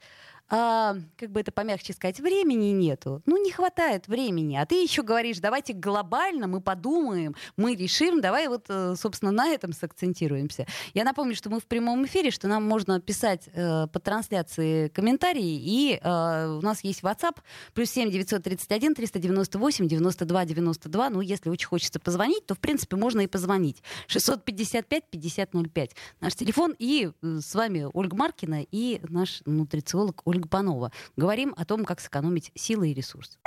а, 0.50 0.96
как 1.18 1.32
бы 1.32 1.40
это 1.40 1.52
помягче 1.52 1.94
сказать, 1.94 2.20
времени 2.20 2.72
нету. 2.72 3.22
Ну, 3.26 3.42
не 3.42 3.52
хватает 3.52 4.08
времени. 4.08 4.58
А 4.58 4.66
ты 4.66 4.84
еще 4.84 5.02
говоришь, 5.02 5.40
давайте 5.40 5.74
глобально 5.74 6.48
мы 6.48 6.60
подумаем, 6.60 7.36
мы 7.56 7.76
решим, 7.76 8.20
давай 8.20 8.48
вот, 8.48 8.66
э, 8.68 8.96
собственно, 8.98 9.32
на 9.32 9.48
этом 9.48 9.72
сакцентируемся. 9.72 10.68
Я 10.94 11.06
напомню, 11.06 11.36
что 11.36 11.50
мы 11.50 11.60
в 11.60 11.66
прямом 11.66 12.06
эфире, 12.06 12.32
что 12.32 12.48
нам 12.48 12.68
можно 12.68 13.00
писать 13.00 13.48
э, 13.54 13.88
по 13.88 14.00
трансляции 14.00 14.90
комментарии, 14.90 15.60
и 15.62 16.00
э, 16.02 16.48
у 16.48 16.62
нас 16.62 16.84
есть 16.84 17.02
WhatsApp, 17.02 17.38
плюс 17.74 17.90
7 17.92 18.12
931 18.12 18.96
398 18.96 19.88
92 19.88 20.46
92. 20.46 21.10
Ну, 21.10 21.22
если 21.22 21.50
очень 21.50 21.68
хочется 21.68 22.00
позвонить, 22.00 22.46
то, 22.46 22.56
в 22.56 22.60
принципе, 22.60 22.98
можно 22.98 23.22
и 23.22 23.28
позвонить. 23.28 23.82
655 24.08 25.04
5005. 25.10 25.92
Наш 26.20 26.36
телефон, 26.36 26.76
и 26.78 27.10
э, 27.22 27.40
с 27.42 27.56
вами 27.56 27.88
Ольга 27.94 28.18
Маркина 28.18 28.66
и 28.70 29.00
наш 29.08 29.42
нутрициолог 29.46 30.22
Ольга 30.26 30.31
Панова. 30.40 30.92
Говорим 31.16 31.54
о 31.58 31.66
том, 31.66 31.86
как 31.86 32.00
сэкономить 32.00 32.52
силы 32.56 32.92
и 32.92 32.94
ресурсы. 32.94 33.38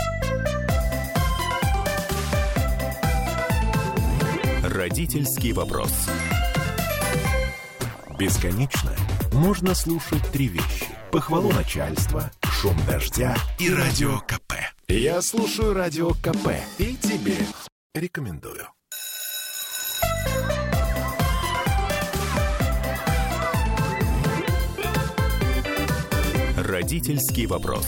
Родительский 4.63 5.53
вопрос. 5.53 5.93
Бесконечно 8.19 8.93
можно 9.33 9.75
слушать 9.75 10.23
три 10.33 10.49
вещи. 10.49 10.87
Похвалу 11.11 11.53
начальства, 11.53 12.31
шум 12.43 12.77
дождя 12.87 13.37
и 13.59 13.73
радио 13.73 14.19
КП. 14.21 14.55
Я 14.89 15.23
слушаю 15.23 15.75
радио 15.75 16.11
КП 16.11 16.51
и 16.79 16.97
тебе 16.97 17.37
рекомендую. 17.95 18.69
Родительский 26.75 27.47
вопрос. 27.47 27.87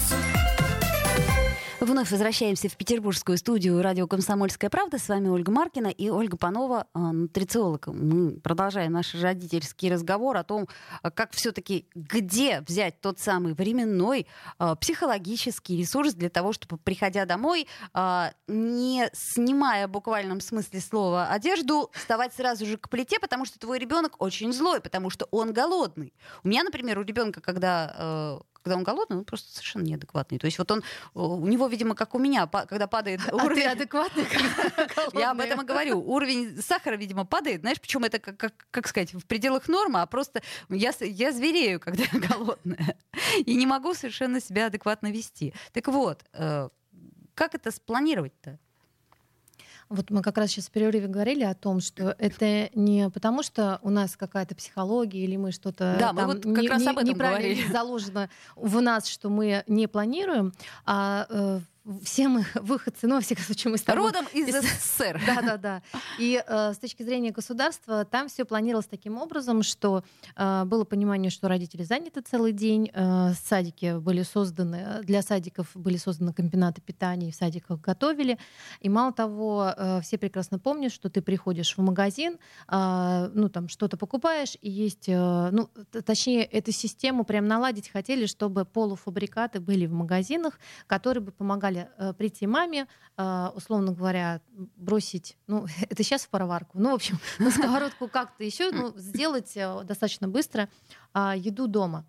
Вновь 1.81 2.11
возвращаемся 2.11 2.69
в 2.69 2.77
петербургскую 2.77 3.37
студию 3.37 3.83
радио 3.83 4.07
«Комсомольская 4.07 4.71
правда». 4.71 4.99
С 4.99 5.09
вами 5.09 5.29
Ольга 5.29 5.51
Маркина 5.51 5.89
и 5.89 6.09
Ольга 6.09 6.37
Панова, 6.37 6.87
а, 6.93 7.13
нутрициолог. 7.13 7.89
Мы 7.89 8.41
продолжаем 8.41 8.93
наш 8.93 9.15
родительский 9.15 9.93
разговор 9.93 10.37
о 10.37 10.45
том, 10.45 10.69
а, 11.03 11.11
как 11.11 11.33
все-таки 11.33 11.87
где 11.95 12.61
взять 12.61 13.01
тот 13.01 13.19
самый 13.19 13.55
временной 13.55 14.27
а, 14.59 14.75
психологический 14.77 15.77
ресурс 15.77 16.15
для 16.15 16.31
того, 16.31 16.53
чтобы, 16.53 16.79
приходя 16.79 17.25
домой, 17.25 17.67
не 18.47 19.09
снимая 19.13 19.89
в 19.89 19.91
буквальном 19.91 20.41
смысле 20.41 20.81
слова 20.81 21.27
одежду, 21.29 21.91
вставать 21.93 22.35
сразу 22.35 22.65
же 22.67 22.79
к 22.79 22.89
плите, 22.89 23.19
потому 23.19 23.45
что 23.45 23.59
твой 23.59 23.79
ребенок 23.79 24.23
очень 24.23 24.53
злой, 24.53 24.81
потому 24.81 25.11
что 25.11 25.27
он 25.31 25.53
голодный. 25.53 26.15
У 26.45 26.49
меня, 26.49 26.63
например, 26.63 26.99
у 26.99 27.03
ребенка, 27.03 27.41
когда 27.41 28.41
когда 28.67 28.79
он 28.79 28.83
голодный, 28.83 29.19
он 29.19 29.25
просто 29.25 29.53
совершенно 29.53 29.85
неадекватный. 29.85 30.41
То 30.41 30.47
есть 30.47 30.59
вот 30.59 30.69
он, 30.73 30.83
у 31.15 31.47
него, 31.47 31.69
видимо, 31.69 31.95
как 31.95 32.17
у 32.17 32.19
меня, 32.19 32.49
когда 32.49 32.89
падает 32.89 33.21
уровень... 33.33 33.63
А 33.67 33.77
ты 33.77 33.83
адекватный, 33.83 34.27
Я 35.15 35.31
об 35.31 35.39
этом 35.39 35.63
и 35.63 35.65
говорю. 35.65 36.01
Уровень 36.01 36.61
сахара, 36.61 36.97
видимо, 36.97 37.25
падает. 37.25 37.61
Знаешь, 37.61 37.81
причем 37.81 38.03
это, 38.03 38.19
как, 38.19 38.37
как, 38.37 38.67
как 38.73 38.89
сказать, 38.89 39.15
в 39.15 39.25
пределах 39.25 39.69
нормы, 39.69 40.01
а 40.01 40.07
просто 40.07 40.43
я, 40.69 40.93
я 41.01 41.31
зверею, 41.31 41.79
когда 41.79 42.03
я 42.13 42.19
голодная. 42.19 42.99
И 43.45 43.55
не 43.55 43.67
могу 43.67 43.95
совершенно 43.95 44.41
себя 44.41 44.67
адекватно 44.67 45.13
вести. 45.13 45.55
Так 45.73 45.87
вот, 45.87 46.25
э, 46.33 46.69
как 47.35 47.55
это 47.55 47.71
спланировать-то? 47.71 48.59
Вот 49.89 50.11
мы 50.11 50.23
как 50.23 50.37
раз 50.39 50.51
сейчас 50.51 50.67
в 50.67 50.71
перерыве 50.71 51.07
говорили 51.07 51.45
о 51.45 51.55
том, 51.55 51.81
что 51.81 52.15
это 52.19 52.71
не 52.75 53.09
потому, 53.11 53.43
что 53.43 53.79
у 53.83 53.91
нас 53.91 54.17
какая-то 54.17 54.55
психология 54.55 55.25
или 55.25 55.37
мы 55.37 55.53
что-то 55.53 55.97
да, 55.99 56.13
мы 56.13 56.27
вот 56.27 56.43
как 56.43 56.59
не, 56.63 56.69
раз 56.69 56.87
об 56.87 56.99
этом 56.99 57.09
неправильно 57.09 57.55
говорили. 57.55 57.73
заложено 57.73 58.29
в 58.57 58.81
нас, 58.81 59.07
что 59.07 59.29
мы 59.29 59.63
не 59.67 59.87
планируем, 59.87 60.53
а 60.85 61.27
э, 61.29 61.61
все 62.03 62.29
мы 62.29 62.45
выходцы, 62.55 63.07
ну, 63.07 63.17
во 63.17 63.21
всяком 63.21 63.45
случае, 63.45 63.71
мы 63.73 63.79
с 63.79 63.83
тобой... 63.83 64.05
Родом 64.05 64.27
из 64.33 64.55
СССР. 64.55 65.21
Да-да-да. 65.27 65.83
И 66.19 66.43
э, 66.45 66.73
с 66.75 66.79
точки 66.79 67.03
зрения 67.03 67.31
государства 67.31 68.05
там 68.05 68.29
все 68.29 68.45
планировалось 68.45 68.87
таким 68.87 69.19
образом, 69.19 69.63
что 69.63 70.03
э, 70.37 70.65
было 70.65 70.85
понимание, 70.85 71.31
что 71.31 71.49
родители 71.49 71.83
заняты 71.83 72.21
целый 72.21 72.53
день, 72.53 72.91
э, 72.93 73.33
садики 73.45 73.99
были 73.99 74.23
созданы, 74.23 75.01
для 75.03 75.23
садиков 75.23 75.69
были 75.75 75.97
созданы 75.97 76.33
комбинаты 76.33 76.81
питания, 76.81 77.29
и 77.29 77.33
в 77.33 77.37
садиках 77.37 77.81
готовили. 77.81 78.39
И 78.81 78.89
мало 78.89 79.13
того, 79.13 79.73
э, 79.77 80.01
все 80.03 80.19
прекрасно 80.19 80.59
помнят, 80.59 80.93
что 80.93 81.09
ты 81.09 81.23
приходишь 81.23 81.77
в 81.77 81.81
магазин, 81.83 82.39
э, 82.69 83.31
ну, 83.33 83.49
там, 83.49 83.69
что-то 83.69 83.97
покупаешь, 83.97 84.57
и 84.61 84.71
есть, 84.71 85.09
э, 85.09 85.51
ну, 85.51 85.69
точнее, 86.05 86.45
эту 86.45 86.73
систему 86.73 87.25
прям 87.25 87.47
наладить 87.47 87.91
хотели, 87.91 88.27
чтобы 88.27 88.65
полуфабрикаты 88.65 89.61
были 89.61 89.87
в 89.87 89.93
магазинах, 89.93 90.59
которые 90.87 91.23
бы 91.23 91.33
помогали 91.33 91.76
помогали 91.77 91.89
э, 91.99 92.13
прийти 92.13 92.47
маме, 92.47 92.87
э, 93.17 93.49
условно 93.55 93.93
говоря, 93.93 94.41
бросить, 94.77 95.37
ну, 95.47 95.67
это 95.91 96.03
сейчас 96.03 96.23
в 96.23 96.29
пароварку, 96.29 96.79
ну, 96.79 96.91
в 96.91 96.95
общем, 96.95 97.19
на 97.39 97.51
сковородку 97.51 98.09
как-то 98.09 98.45
еще, 98.45 98.71
ну, 98.71 98.93
сделать 98.97 99.57
э, 99.57 99.85
достаточно 99.85 100.29
быстро 100.29 100.69
э, 101.15 101.35
еду 101.37 101.67
дома. 101.67 102.05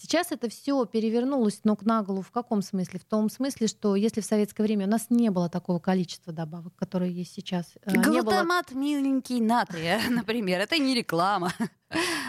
Сейчас 0.00 0.32
это 0.32 0.48
все 0.48 0.86
перевернулось 0.86 1.60
ног 1.64 1.84
на 1.84 2.02
голову. 2.02 2.22
В 2.22 2.30
каком 2.30 2.62
смысле? 2.62 2.98
В 2.98 3.04
том 3.04 3.28
смысле, 3.28 3.66
что 3.66 3.94
если 3.96 4.22
в 4.22 4.24
советское 4.24 4.62
время 4.62 4.86
у 4.86 4.88
нас 4.88 5.08
не 5.10 5.30
было 5.30 5.50
такого 5.50 5.78
количества 5.78 6.32
добавок, 6.32 6.74
которые 6.74 7.12
есть 7.12 7.34
сейчас. 7.34 7.74
Э, 7.82 8.00
Глутамат 8.00 8.72
было... 8.72 8.80
миленький 8.80 9.42
натрия, 9.42 10.00
например, 10.08 10.58
это 10.58 10.78
не 10.78 10.94
реклама. 10.94 11.52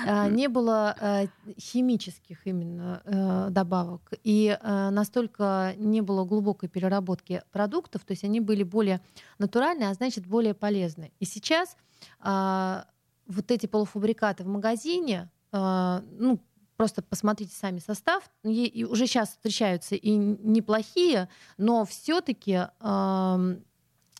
А, 0.05 0.27
не 0.27 0.49
было 0.49 0.95
э, 0.99 1.27
химических 1.57 2.45
именно 2.45 3.01
э, 3.05 3.47
добавок. 3.51 4.01
И 4.21 4.57
настолько 4.63 5.73
не 5.77 6.01
было 6.01 6.25
глубокой 6.25 6.67
переработки 6.67 7.41
продуктов, 7.53 8.03
то 8.03 8.11
есть 8.11 8.25
они 8.25 8.41
были 8.41 8.63
более 8.63 8.99
натуральные, 9.37 9.89
а 9.89 9.93
значит 9.93 10.25
более 10.25 10.53
полезны. 10.53 11.13
И 11.19 11.25
сейчас 11.25 11.77
а, 12.19 12.85
вот 13.27 13.49
эти 13.49 13.67
полуфабрикаты 13.67 14.43
в 14.43 14.47
магазине, 14.47 15.29
ну, 15.53 16.39
Просто 16.81 17.03
посмотрите 17.03 17.53
сами 17.53 17.77
состав. 17.77 18.27
И, 18.41 18.65
и 18.65 18.83
уже 18.85 19.05
сейчас 19.05 19.29
встречаются 19.29 19.93
и 19.93 20.15
неплохие, 20.15 21.29
но 21.59 21.85
все-таки 21.85 22.53
э, 22.53 23.55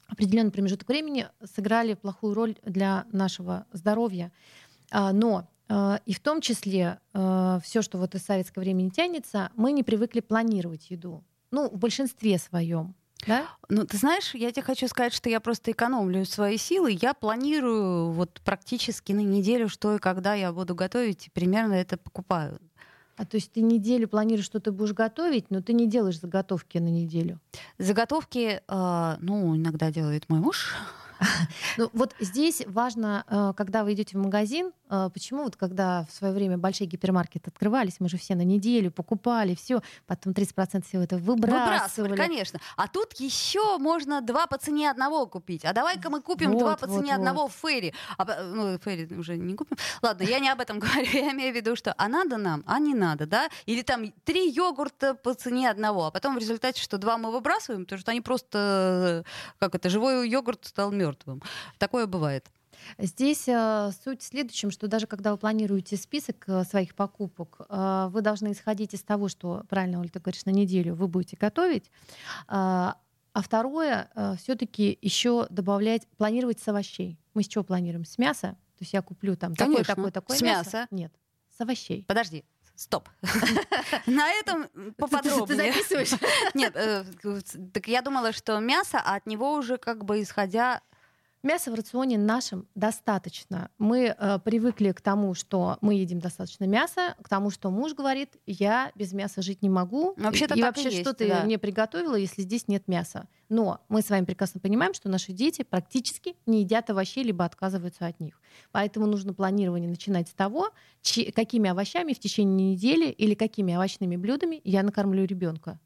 определенный 0.07 0.51
промежуток 0.51 0.87
времени 0.87 1.27
сыграли 1.43 1.95
плохую 1.95 2.35
роль 2.35 2.55
для 2.63 3.05
нашего 3.11 3.65
здоровья. 3.73 4.31
А, 4.91 5.11
но 5.11 5.47
э, 5.69 5.97
и 6.05 6.13
в 6.13 6.19
том 6.19 6.39
числе 6.39 6.99
э, 7.15 7.59
все, 7.63 7.81
что 7.81 7.97
вот 7.97 8.13
из 8.13 8.23
советского 8.23 8.61
времени 8.61 8.89
тянется, 8.89 9.49
мы 9.55 9.71
не 9.71 9.81
привыкли 9.81 10.19
планировать 10.19 10.91
еду. 10.91 11.23
Ну, 11.49 11.67
в 11.67 11.79
большинстве 11.79 12.37
своем. 12.37 12.93
Да? 13.27 13.45
Ну, 13.69 13.85
ты 13.85 13.97
знаешь, 13.97 14.33
я 14.33 14.51
тебе 14.51 14.63
хочу 14.63 14.87
сказать, 14.87 15.13
что 15.13 15.29
я 15.29 15.39
просто 15.39 15.71
экономлю 15.71 16.25
свои 16.25 16.57
силы. 16.57 16.97
Я 16.99 17.13
планирую 17.13 18.11
вот 18.11 18.41
практически 18.43 19.11
на 19.11 19.19
неделю, 19.19 19.69
что 19.69 19.95
и 19.95 19.99
когда 19.99 20.33
я 20.33 20.51
буду 20.51 20.75
готовить, 20.75 21.27
и 21.27 21.29
примерно 21.29 21.73
это 21.73 21.97
покупаю. 21.97 22.59
А 23.17 23.25
то 23.25 23.35
есть 23.35 23.51
ты 23.51 23.61
неделю 23.61 24.07
планируешь, 24.07 24.45
что 24.45 24.59
ты 24.59 24.71
будешь 24.71 24.93
готовить, 24.93 25.51
но 25.51 25.61
ты 25.61 25.73
не 25.73 25.87
делаешь 25.87 26.19
заготовки 26.19 26.79
на 26.79 26.87
неделю. 26.87 27.39
Заготовки, 27.77 28.61
э, 28.67 29.15
ну, 29.19 29.55
иногда 29.55 29.91
делает 29.91 30.27
мой 30.27 30.39
муж. 30.39 30.73
Ну, 31.77 31.89
вот 31.93 32.15
здесь 32.19 32.63
важно, 32.67 33.23
э, 33.27 33.53
когда 33.55 33.83
вы 33.83 33.93
идете 33.93 34.17
в 34.17 34.21
магазин, 34.21 34.71
э, 34.89 35.09
почему 35.13 35.43
вот 35.43 35.55
когда 35.55 36.05
в 36.09 36.13
свое 36.13 36.33
время 36.33 36.57
большие 36.57 36.87
гипермаркеты 36.87 37.49
открывались, 37.49 37.99
мы 37.99 38.09
же 38.09 38.17
все 38.17 38.35
на 38.35 38.41
неделю 38.41 38.91
покупали, 38.91 39.55
все, 39.55 39.81
потом 40.05 40.33
30% 40.33 40.85
всего 40.85 41.03
это 41.03 41.17
выбрасывали. 41.17 41.61
Выбрасывали, 41.61 42.15
конечно. 42.15 42.59
А 42.75 42.87
тут 42.87 43.13
еще 43.19 43.77
можно 43.77 44.21
два 44.21 44.47
по 44.47 44.57
цене 44.57 44.89
одного 44.91 45.27
купить. 45.27 45.63
А 45.65 45.73
давай-ка 45.73 46.09
мы 46.09 46.21
купим 46.21 46.51
Вот, 46.51 46.59
два 46.59 46.75
по 46.75 46.87
вот, 46.87 46.99
цене 46.99 47.11
вот. 47.13 47.19
одного 47.19 47.47
в 47.47 47.53
Ферри. 47.53 47.93
А, 48.17 48.25
по- 48.25 48.43
ну, 48.43 48.77
Ферри 48.79 49.15
уже 49.15 49.37
не 49.37 49.55
купим. 49.55 49.77
Ладно, 50.01 50.23
я 50.23 50.39
не 50.39 50.49
об 50.49 50.59
этом 50.59 50.79
говорю. 50.79 51.07
Я 51.13 51.31
имею 51.31 51.53
в 51.53 51.55
виду, 51.55 51.75
что 51.75 51.93
а 51.97 52.07
надо 52.07 52.37
нам, 52.37 52.63
а 52.65 52.79
не 52.79 52.93
надо, 52.93 53.25
да? 53.25 53.49
Или 53.65 53.83
там 53.83 54.11
три 54.25 54.49
йогурта 54.49 55.13
по 55.13 55.33
цене 55.33 55.69
одного, 55.69 56.05
а 56.07 56.11
потом 56.11 56.35
в 56.35 56.39
результате, 56.39 56.81
что 56.81 56.97
два 56.97 57.17
мы 57.17 57.31
выбрасываем, 57.31 57.85
потому 57.85 58.01
что 58.01 58.11
они 58.11 58.21
просто, 58.21 59.23
э, 59.25 59.29
как 59.59 59.75
это, 59.75 59.89
живой 59.89 60.27
йогурт 60.27 60.65
стал 60.65 60.91
мертвым. 60.91 61.10
Такое 61.77 62.07
бывает. 62.07 62.49
Здесь 62.97 63.47
э, 63.47 63.91
суть 64.03 64.21
в 64.21 64.25
следующем, 64.25 64.71
что 64.71 64.87
даже 64.87 65.07
когда 65.07 65.31
вы 65.31 65.37
планируете 65.37 65.97
список 65.97 66.45
э, 66.47 66.63
своих 66.63 66.95
покупок, 66.95 67.61
э, 67.69 68.07
вы 68.09 68.21
должны 68.21 68.51
исходить 68.53 68.93
из 68.93 69.03
того, 69.03 69.27
что, 69.27 69.63
правильно, 69.69 69.99
Оль, 69.99 70.09
ты 70.09 70.19
говоришь, 70.19 70.45
на 70.45 70.51
неделю 70.51 70.95
вы 70.95 71.07
будете 71.07 71.37
готовить. 71.37 71.91
А 72.47 72.97
а 73.33 73.41
второе, 73.41 74.09
все-таки 74.39 74.99
еще 75.01 75.47
добавлять, 75.49 76.05
планировать 76.17 76.59
с 76.59 76.67
овощей. 76.67 77.17
Мы 77.33 77.43
с 77.43 77.47
чего 77.47 77.63
планируем? 77.63 78.03
С 78.03 78.17
мяса? 78.17 78.57
То 78.77 78.83
есть 78.83 78.91
я 78.91 79.01
куплю 79.01 79.37
там 79.37 79.55
такое, 79.55 79.75
Конечно. 79.75 79.95
такое, 79.95 80.11
такое 80.11 80.37
С 80.37 80.41
мясо? 80.41 80.77
мяса. 80.79 80.87
Нет, 80.91 81.13
с 81.55 81.61
овощей. 81.61 82.03
Подожди. 82.05 82.43
Стоп. 82.75 83.07
На 84.07 84.31
этом 84.31 84.67
Ты 84.69 84.91
поподробнее. 84.93 85.71
записываешь? 85.71 86.11
Нет, 86.55 86.73
э, 86.75 87.05
так 87.71 87.87
я 87.87 88.01
думала, 88.01 88.33
что 88.33 88.59
мясо, 88.59 88.99
а 89.05 89.15
от 89.15 89.27
него 89.27 89.53
уже 89.53 89.77
как 89.77 90.03
бы 90.03 90.21
исходя... 90.21 90.81
Мяса 91.43 91.71
в 91.71 91.73
рационе 91.73 92.19
нашем 92.19 92.67
достаточно. 92.75 93.71
Мы 93.79 94.15
э, 94.15 94.39
привыкли 94.45 94.91
к 94.91 95.01
тому, 95.01 95.33
что 95.33 95.79
мы 95.81 95.95
едим 95.95 96.19
достаточно 96.19 96.65
мяса, 96.65 97.15
к 97.19 97.27
тому, 97.27 97.49
что 97.49 97.71
муж 97.71 97.95
говорит, 97.95 98.37
я 98.45 98.91
без 98.93 99.11
мяса 99.11 99.41
жить 99.41 99.63
не 99.63 99.69
могу. 99.69 100.13
Вообще-то 100.17 100.53
и 100.53 100.61
так 100.61 100.77
и 100.77 100.83
вообще, 100.83 100.95
есть, 100.95 101.01
что 101.01 101.15
ты 101.15 101.27
да. 101.27 101.43
мне 101.43 101.57
приготовила, 101.57 102.13
если 102.15 102.43
здесь 102.43 102.67
нет 102.67 102.87
мяса? 102.87 103.27
Но 103.49 103.81
мы 103.89 104.03
с 104.03 104.11
вами 104.11 104.25
прекрасно 104.25 104.59
понимаем, 104.59 104.93
что 104.93 105.09
наши 105.09 105.31
дети 105.31 105.63
практически 105.63 106.35
не 106.45 106.61
едят 106.61 106.91
овощей, 106.91 107.23
либо 107.23 107.43
отказываются 107.43 108.05
от 108.05 108.19
них. 108.19 108.39
Поэтому 108.71 109.07
нужно 109.07 109.33
планирование 109.33 109.89
начинать 109.89 110.29
с 110.29 110.33
того, 110.33 110.69
чи- 111.01 111.31
какими 111.31 111.71
овощами 111.71 112.13
в 112.13 112.19
течение 112.19 112.73
недели 112.73 113.09
или 113.09 113.33
какими 113.33 113.73
овощными 113.73 114.15
блюдами 114.15 114.61
я 114.63 114.83
накормлю 114.83 115.25
ребенка. 115.25 115.79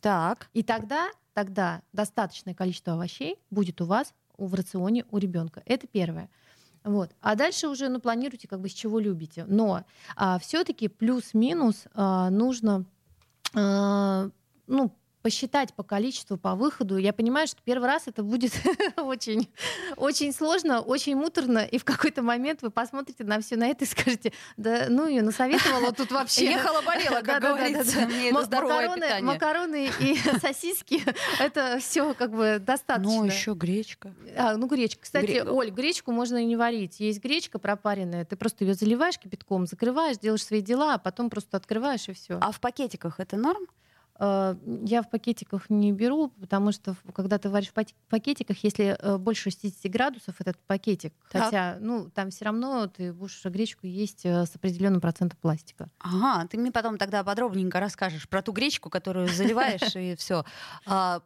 Так. 0.00 0.50
И 0.54 0.64
тогда, 0.64 1.08
тогда 1.34 1.82
достаточное 1.92 2.54
количество 2.54 2.94
овощей 2.94 3.38
будет 3.50 3.80
у 3.80 3.86
вас 3.86 4.12
в 4.38 4.54
рационе 4.54 5.04
у 5.10 5.18
ребенка. 5.18 5.62
Это 5.66 5.86
первое. 5.86 6.28
Вот. 6.84 7.10
А 7.20 7.34
дальше 7.34 7.68
уже 7.68 7.88
ну, 7.88 8.00
планируйте, 8.00 8.46
как 8.46 8.60
бы 8.60 8.68
с 8.68 8.72
чего 8.72 9.00
любите. 9.00 9.44
Но 9.48 9.84
все-таки 10.40 10.86
плюс-минус 10.88 11.86
а, 11.94 12.30
нужно 12.30 12.84
а, 13.54 14.30
ну, 14.66 14.92
посчитать 15.26 15.74
по 15.74 15.82
количеству, 15.82 16.36
по 16.36 16.54
выходу. 16.54 16.98
Я 16.98 17.12
понимаю, 17.12 17.48
что 17.48 17.58
первый 17.64 17.86
раз 17.88 18.04
это 18.06 18.22
будет 18.22 18.52
очень, 18.96 19.48
очень 19.96 20.32
сложно, 20.32 20.80
очень 20.80 21.16
муторно, 21.16 21.64
и 21.64 21.78
в 21.78 21.84
какой-то 21.84 22.22
момент 22.22 22.62
вы 22.62 22.70
посмотрите 22.70 23.24
на 23.24 23.40
все 23.40 23.56
на 23.56 23.66
это 23.66 23.84
и 23.86 23.88
скажете, 23.88 24.32
да 24.56 24.86
ну 24.88 25.08
ее 25.08 25.22
насоветовала 25.22 25.90
тут 25.92 26.12
вообще. 26.12 26.52
Ехала 26.52 26.80
болела, 26.80 27.22
как 27.22 27.42
говорится. 27.42 28.08
Макароны, 28.30 29.20
макароны 29.22 29.90
и 29.98 30.16
сосиски 30.40 31.02
это 31.40 31.78
все 31.80 32.14
как 32.14 32.30
бы 32.30 32.58
достаточно. 32.60 33.10
Ну, 33.10 33.24
еще 33.24 33.54
гречка. 33.54 34.14
А, 34.36 34.56
ну, 34.56 34.68
гречка. 34.68 35.02
Кстати, 35.02 35.26
Гре- 35.26 35.50
Оль, 35.50 35.70
гречку 35.70 36.12
можно 36.12 36.36
и 36.36 36.44
не 36.44 36.54
варить. 36.54 37.00
Есть 37.00 37.20
гречка 37.20 37.58
пропаренная, 37.58 38.24
ты 38.24 38.36
просто 38.36 38.64
ее 38.64 38.74
заливаешь 38.74 39.18
кипятком, 39.18 39.66
закрываешь, 39.66 40.18
делаешь 40.18 40.44
свои 40.44 40.60
дела, 40.62 40.94
а 40.94 40.98
потом 40.98 41.30
просто 41.30 41.56
открываешь 41.56 42.08
и 42.08 42.12
все. 42.12 42.38
А 42.40 42.52
в 42.52 42.60
пакетиках 42.60 43.18
это 43.18 43.36
норм? 43.36 43.66
Я 44.18 45.02
в 45.02 45.10
пакетиках 45.10 45.68
не 45.68 45.92
беру, 45.92 46.28
потому 46.40 46.72
что 46.72 46.96
когда 47.14 47.38
ты 47.38 47.50
варишь 47.50 47.68
в 47.68 48.08
пакетиках, 48.08 48.56
если 48.64 48.96
э, 48.98 49.18
больше 49.18 49.50
60 49.50 49.90
градусов 49.92 50.40
этот 50.40 50.56
пакетик, 50.66 51.12
Так. 51.30 51.44
хотя, 51.44 51.76
ну, 51.80 52.08
там 52.10 52.30
все 52.30 52.46
равно 52.46 52.86
ты 52.86 53.12
будешь 53.12 53.44
гречку 53.44 53.86
есть 53.86 54.24
э, 54.24 54.46
с 54.46 54.54
определенным 54.56 55.00
процентом 55.00 55.38
пластика. 55.40 55.88
Ага, 55.98 56.46
ты 56.48 56.56
мне 56.56 56.72
потом 56.72 56.96
тогда 56.98 57.22
подробненько 57.24 57.78
расскажешь 57.80 58.28
про 58.28 58.42
ту 58.42 58.52
гречку, 58.52 58.88
которую 58.90 59.28
заливаешь 59.28 59.80
и 59.96 60.16
все. 60.16 60.44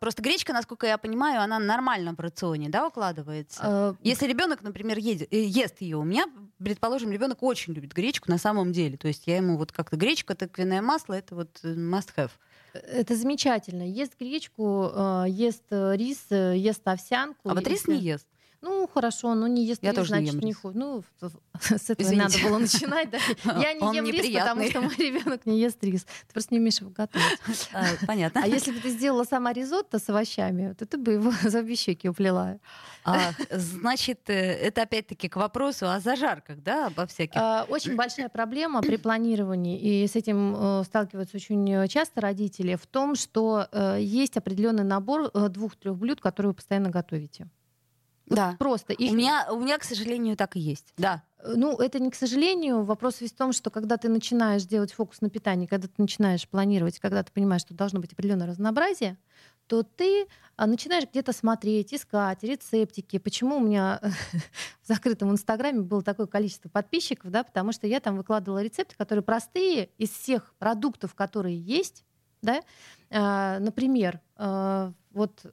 Просто 0.00 0.22
гречка, 0.22 0.52
насколько 0.52 0.86
я 0.86 0.98
понимаю, 0.98 1.40
она 1.42 1.58
нормально 1.58 2.14
в 2.14 2.20
рационе, 2.20 2.68
да, 2.68 2.86
укладывается? 2.86 3.60
Э, 3.62 3.94
Если 4.02 4.26
ребенок, 4.26 4.62
например, 4.62 4.98
э, 4.98 5.26
ест 5.30 5.80
ее, 5.80 5.96
у 5.96 6.04
меня, 6.04 6.26
предположим, 6.58 7.10
ребенок 7.10 7.42
очень 7.42 7.72
любит 7.72 7.92
гречку 7.92 8.30
на 8.30 8.38
самом 8.38 8.72
деле. 8.72 8.96
То 8.96 9.08
есть 9.08 9.26
я 9.26 9.36
ему 9.36 9.56
вот 9.56 9.72
как-то 9.72 9.96
гречка, 9.96 10.34
тыквенное 10.34 10.82
масло, 10.82 11.14
это 11.14 11.34
вот 11.34 11.60
э, 11.62 11.74
must 11.74 12.08
have. 12.16 12.30
Это 12.72 13.16
замечательно. 13.16 13.82
Ест 13.82 14.12
гречку, 14.18 14.90
э, 14.92 15.24
ест 15.28 15.64
э, 15.70 15.96
рис, 15.96 16.26
э, 16.30 16.56
ест 16.56 16.82
овсянку. 16.84 17.50
А 17.50 17.54
вот 17.54 17.66
рис 17.66 17.86
не 17.86 17.98
ест. 17.98 18.26
Ну, 18.62 18.86
хорошо, 18.92 19.34
но 19.34 19.46
не 19.46 19.64
ест 19.64 19.82
Я 19.82 19.90
рис, 19.90 19.96
тоже 19.98 20.12
не 20.12 20.18
значит, 20.18 20.34
ем 20.34 20.40
не 20.40 20.50
рис. 20.50 20.56
ху- 20.58 20.72
Ну, 20.74 21.02
с 21.60 21.90
этого 21.90 22.10
и 22.12 22.16
надо 22.16 22.30
Извините. 22.30 22.48
было 22.48 22.58
начинать, 22.58 23.10
да. 23.10 23.18
Я 23.58 23.72
не 23.72 23.80
Он 23.80 23.94
ем 23.94 24.04
рис, 24.04 24.36
потому 24.38 24.64
что 24.64 24.80
мой 24.82 24.94
ребенок 24.96 25.46
не 25.46 25.58
ест 25.58 25.82
рис. 25.82 26.04
Ты 26.04 26.32
просто 26.34 26.52
не 26.54 26.60
умеешь 26.60 26.78
его 26.80 26.90
готовить. 26.90 27.24
А, 27.72 27.84
Понятно. 28.06 28.42
А 28.44 28.46
если 28.46 28.72
бы 28.72 28.80
ты 28.80 28.90
сделала 28.90 29.24
сама 29.24 29.52
ризотто 29.54 29.98
с 29.98 30.08
овощами, 30.10 30.74
то 30.74 30.84
ты 30.84 30.98
бы 30.98 31.12
его 31.12 31.32
за 31.42 31.60
обе 31.60 31.74
щеки 31.74 32.08
уплела. 32.08 32.58
А, 33.04 33.32
значит, 33.50 34.28
э, 34.28 34.34
это 34.34 34.82
опять-таки 34.82 35.28
к 35.30 35.36
вопросу 35.36 35.88
о 35.88 35.98
зажарках, 36.00 36.62
да, 36.62 36.88
обо 36.88 37.06
всяких. 37.06 37.40
А, 37.40 37.64
Очень 37.68 37.96
большая 37.96 38.28
проблема 38.28 38.82
при 38.82 38.96
планировании, 38.96 39.78
и 39.80 40.06
с 40.06 40.16
этим 40.16 40.54
э, 40.54 40.84
сталкиваются 40.84 41.36
очень 41.38 41.88
часто 41.88 42.20
родители, 42.20 42.74
в 42.74 42.86
том, 42.86 43.14
что 43.14 43.68
э, 43.72 43.98
есть 44.00 44.36
определенный 44.36 44.84
набор 44.84 45.30
двух-трех 45.48 45.96
блюд, 45.96 46.20
которые 46.20 46.50
вы 46.50 46.54
постоянно 46.54 46.90
готовите. 46.90 47.48
Вот 48.30 48.36
Да. 48.36 48.56
Просто 48.58 48.92
их 48.92 49.10
У 49.10 49.14
меня, 49.14 49.48
у 49.50 49.58
меня, 49.60 49.76
к 49.76 49.84
сожалению, 49.84 50.36
так 50.36 50.56
и 50.56 50.60
есть. 50.60 50.94
Да. 50.96 51.24
Ну, 51.44 51.76
это 51.78 51.98
не 51.98 52.10
к 52.10 52.14
сожалению. 52.14 52.84
Вопрос 52.84 53.20
весь 53.20 53.32
в 53.32 53.36
том, 53.36 53.52
что 53.52 53.70
когда 53.70 53.96
ты 53.96 54.08
начинаешь 54.08 54.62
делать 54.64 54.92
фокус 54.92 55.20
на 55.20 55.30
питании, 55.30 55.66
когда 55.66 55.88
ты 55.88 55.94
начинаешь 55.98 56.48
планировать, 56.48 57.00
когда 57.00 57.22
ты 57.24 57.32
понимаешь, 57.32 57.62
что 57.62 57.74
должно 57.74 58.00
быть 58.00 58.12
определенное 58.12 58.46
разнообразие, 58.46 59.18
то 59.66 59.82
ты 59.82 60.26
а, 60.56 60.66
начинаешь 60.66 61.04
где-то 61.10 61.32
смотреть, 61.32 61.92
искать 61.92 62.42
рецептики. 62.44 63.18
Почему 63.18 63.56
у 63.56 63.60
меня 63.60 64.00
в 64.82 64.86
закрытом 64.86 65.32
инстаграме 65.32 65.80
было 65.80 66.02
такое 66.02 66.26
количество 66.26 66.68
подписчиков, 66.68 67.30
да, 67.30 67.42
потому 67.42 67.72
что 67.72 67.86
я 67.86 67.98
там 68.00 68.16
выкладывала 68.16 68.62
рецепты, 68.62 68.94
которые 68.96 69.24
простые 69.24 69.90
из 69.98 70.10
всех 70.10 70.54
продуктов, 70.58 71.14
которые 71.14 71.58
есть, 71.58 72.04
да. 72.42 72.60
А, 73.10 73.58
Например, 73.58 74.20
а, 74.36 74.92
вот 75.10 75.46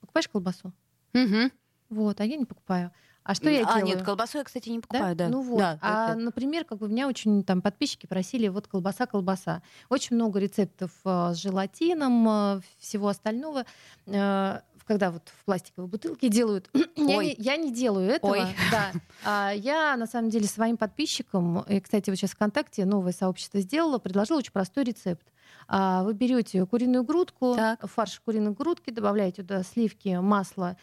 покупаешь 0.00 0.28
колбасу, 0.28 0.72
Мгм. 1.12 1.52
Вот, 1.92 2.20
а 2.20 2.24
я 2.24 2.36
не 2.36 2.44
покупаю. 2.44 2.90
А 3.24 3.34
что 3.34 3.48
я 3.48 3.60
а, 3.60 3.78
делаю? 3.78 3.84
нет, 3.84 4.02
колбасу 4.02 4.38
я, 4.38 4.44
кстати, 4.44 4.68
не 4.68 4.80
покупаю, 4.80 5.14
да. 5.14 5.28
Ну 5.28 5.42
вот. 5.42 5.58
Да, 5.58 5.78
а, 5.80 6.10
это- 6.12 6.20
например, 6.20 6.64
как 6.64 6.78
бы 6.78 6.88
меня 6.88 7.06
очень 7.06 7.44
там 7.44 7.62
подписчики 7.62 8.06
просили 8.06 8.48
вот 8.48 8.66
колбаса, 8.66 9.06
колбаса. 9.06 9.62
Очень 9.88 10.16
много 10.16 10.40
рецептов 10.40 10.90
а, 11.04 11.32
с 11.32 11.36
желатином, 11.38 12.28
а, 12.28 12.60
всего 12.78 13.08
остального. 13.08 13.64
А, 14.08 14.62
когда 14.84 15.10
вот 15.10 15.28
в 15.28 15.44
пластиковой 15.44 15.88
бутылке 15.88 16.28
делают. 16.28 16.70
я, 16.96 17.18
Ой. 17.18 17.26
не, 17.26 17.34
я 17.38 17.56
не 17.56 17.72
делаю 17.72 18.10
этого. 18.10 18.32
Ой. 18.32 18.46
Да. 18.70 18.92
А, 19.24 19.52
я 19.52 19.96
на 19.96 20.06
самом 20.06 20.30
деле 20.30 20.46
своим 20.46 20.76
подписчикам, 20.76 21.60
и, 21.60 21.78
кстати, 21.80 22.10
вот 22.10 22.16
сейчас 22.16 22.32
ВКонтакте 22.32 22.84
новое 22.84 23.12
сообщество 23.12 23.60
сделала, 23.60 23.98
предложила 23.98 24.38
очень 24.38 24.50
простой 24.52 24.82
рецепт. 24.82 25.24
А, 25.68 26.02
Вы 26.02 26.14
берете 26.14 26.66
куриную 26.66 27.04
грудку, 27.04 27.54
Так. 27.54 27.88
фарш 27.88 28.20
куриной 28.24 28.52
грудки, 28.52 28.90
добавляете 28.90 29.42
туда 29.42 29.62
сливки, 29.62 30.18
масло, 30.20 30.76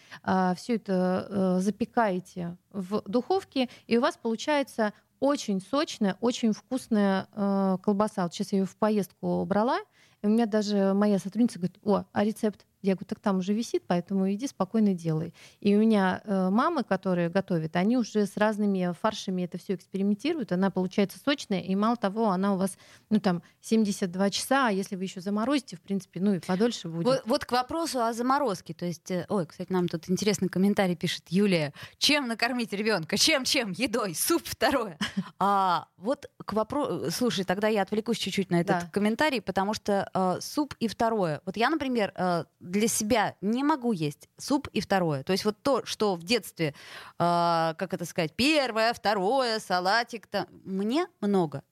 все 0.56 0.76
это 0.76 1.28
э, 1.30 1.60
запекаете 1.60 2.56
в 2.72 3.02
духовке, 3.06 3.68
и 3.88 3.98
у 3.98 4.02
вас 4.02 4.18
получается 4.18 4.94
очень 5.20 5.62
сочная, 5.62 6.18
очень 6.22 6.54
вкусная 6.54 7.28
э, 7.34 7.78
колбаса. 7.84 8.24
Вот 8.24 8.34
сейчас 8.34 8.54
я 8.54 8.60
ее 8.60 8.66
в 8.66 8.76
поездку 8.78 9.44
брала, 9.46 9.80
и 10.22 10.28
у 10.28 10.30
меня 10.30 10.46
даже 10.46 10.94
моя 10.94 11.20
сотрудница 11.20 11.60
говорит, 11.60 11.78
о, 11.84 12.06
а 12.12 12.24
рецепт? 12.24 12.66
Я 12.82 12.94
говорю, 12.94 13.08
так 13.08 13.20
там 13.20 13.38
уже 13.40 13.54
висит, 13.54 13.84
поэтому 13.88 14.32
иди 14.32 14.48
спокойно 14.48 14.94
делай. 14.94 15.34
И 15.60 15.76
у 15.76 15.80
меня 15.80 16.22
э, 16.24 16.50
мамы, 16.50 16.84
которые 16.84 17.30
готовят, 17.30 17.76
они 17.76 17.98
уже 17.98 18.26
с 18.26 18.38
разными 18.38 18.94
фаршами 19.02 19.44
это 19.44 19.58
все 19.58 19.76
экспериментируют. 19.76 20.52
Она 20.52 20.70
получается 20.70 21.20
сочная, 21.24 21.60
и 21.60 21.76
мало 21.76 21.98
того, 21.98 22.30
она 22.30 22.54
у 22.54 22.58
вас, 22.58 22.78
ну 23.10 23.20
там, 23.20 23.44
72 23.62 24.30
часа, 24.30 24.68
а 24.68 24.72
если 24.72 24.96
вы 24.96 25.04
еще 25.04 25.22
заморозите, 25.22 25.76
в 25.76 25.82
принципе, 25.82 26.20
ну 26.20 26.34
и 26.36 26.40
подольше 26.40 26.88
будет. 26.88 27.06
Вот, 27.06 27.22
вот 27.26 27.46
к 27.46 27.52
вопросу 27.52 28.02
о 28.02 28.14
заморозке. 28.14 28.74
То 28.74 28.86
есть, 28.86 29.12
э, 29.12 29.26
ой, 29.30 29.46
кстати, 29.46 29.72
нам 29.72 29.88
тут 29.88 30.10
интересный 30.10 30.50
комментарий 30.50 30.96
пишет 30.96 31.24
Юлия. 31.30 31.74
Чем 31.98 32.28
накормить 32.28 32.72
ребенка? 32.74 33.18
Чем, 33.18 33.44
чем? 33.44 33.72
Едой. 33.72 34.16
Суп 34.16 34.44
второе. 34.46 34.98
А, 35.42 35.88
вот 35.96 36.30
к 36.46 36.52
вопросу... 36.54 37.12
Слушай, 37.12 37.46
тогда 37.46 37.68
я 37.70 37.84
отвлекусь 37.84 38.18
чуть-чуть 38.18 38.50
на 38.52 38.60
этот 38.62 38.80
Да. 38.82 38.90
комментарий, 38.92 39.42
потому 39.42 39.74
что 39.74 40.10
э, 40.14 40.42
суп 40.42 40.76
и 40.80 40.88
второе. 40.90 41.42
Вот 41.46 41.56
я, 41.56 41.70
например, 41.70 42.12
э, 42.16 42.44
для 42.70 42.88
себя 42.88 43.36
не 43.42 43.64
могу 43.64 43.92
есть 43.92 44.30
суп 44.38 44.68
и 44.74 44.82
второе. 44.82 45.24
То 45.24 45.32
есть 45.32 45.46
вот 45.46 45.58
то, 45.62 45.86
что 45.86 46.16
в 46.16 46.24
детстве, 46.24 46.68
э, 46.68 46.74
как 47.18 47.94
это 47.94 48.06
сказать, 48.06 48.34
первое, 48.36 48.94
второе, 48.94 49.60
салатик, 49.60 50.28
там, 50.28 50.48
мне 50.64 51.08
много. 51.22 51.64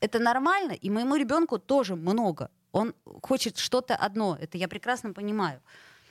Это 0.00 0.18
нормально, 0.18 0.72
и 0.72 0.88
моему 0.88 1.16
ребенку 1.16 1.58
тоже 1.58 1.94
много. 1.94 2.50
Он 2.72 2.94
хочет 3.22 3.58
что-то 3.58 3.96
одно. 3.96 4.36
Это 4.40 4.56
я 4.56 4.68
прекрасно 4.68 5.12
понимаю. 5.12 5.60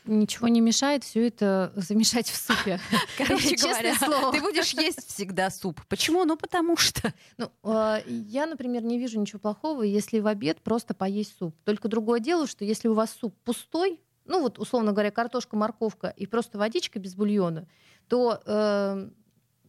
Ничего 0.06 0.48
не 0.48 0.62
мешает 0.62 1.04
все 1.04 1.28
это 1.28 1.72
замешать 1.76 2.30
в 2.30 2.36
супе. 2.36 2.80
Короче 3.18 3.56
говоря, 3.62 3.96
слово. 3.96 4.32
ты 4.32 4.42
будешь 4.42 4.74
есть 4.74 5.08
всегда 5.08 5.50
суп. 5.50 5.82
Почему? 5.88 6.24
Ну, 6.26 6.38
потому 6.38 6.78
что. 6.78 7.13
Ну, 7.38 7.52
э, 7.63 8.02
я, 8.08 8.46
например, 8.46 8.84
не 8.84 8.98
вижу 8.98 9.20
ничего 9.20 9.39
плохого, 9.39 9.84
если 9.84 10.20
в 10.20 10.28
обед 10.28 10.62
просто 10.62 10.94
поесть 10.94 11.38
суп. 11.38 11.56
Только 11.63 11.88
другое 11.89 12.20
дело, 12.20 12.48
что 12.48 12.65
если 12.65 12.88
у 12.88 12.94
вас 12.94 13.12
суп 13.12 13.36
пустой, 13.44 14.00
ну 14.30 14.42
вот, 14.42 14.58
условно 14.60 14.92
говоря, 14.94 15.12
картошка, 15.12 15.56
морковка 15.58 16.08
и 16.15 16.26
просто 16.26 16.58
водичка 16.58 17.00
без 17.00 17.15
бульона, 17.15 17.68
то 18.08 18.42
э, 18.46 19.10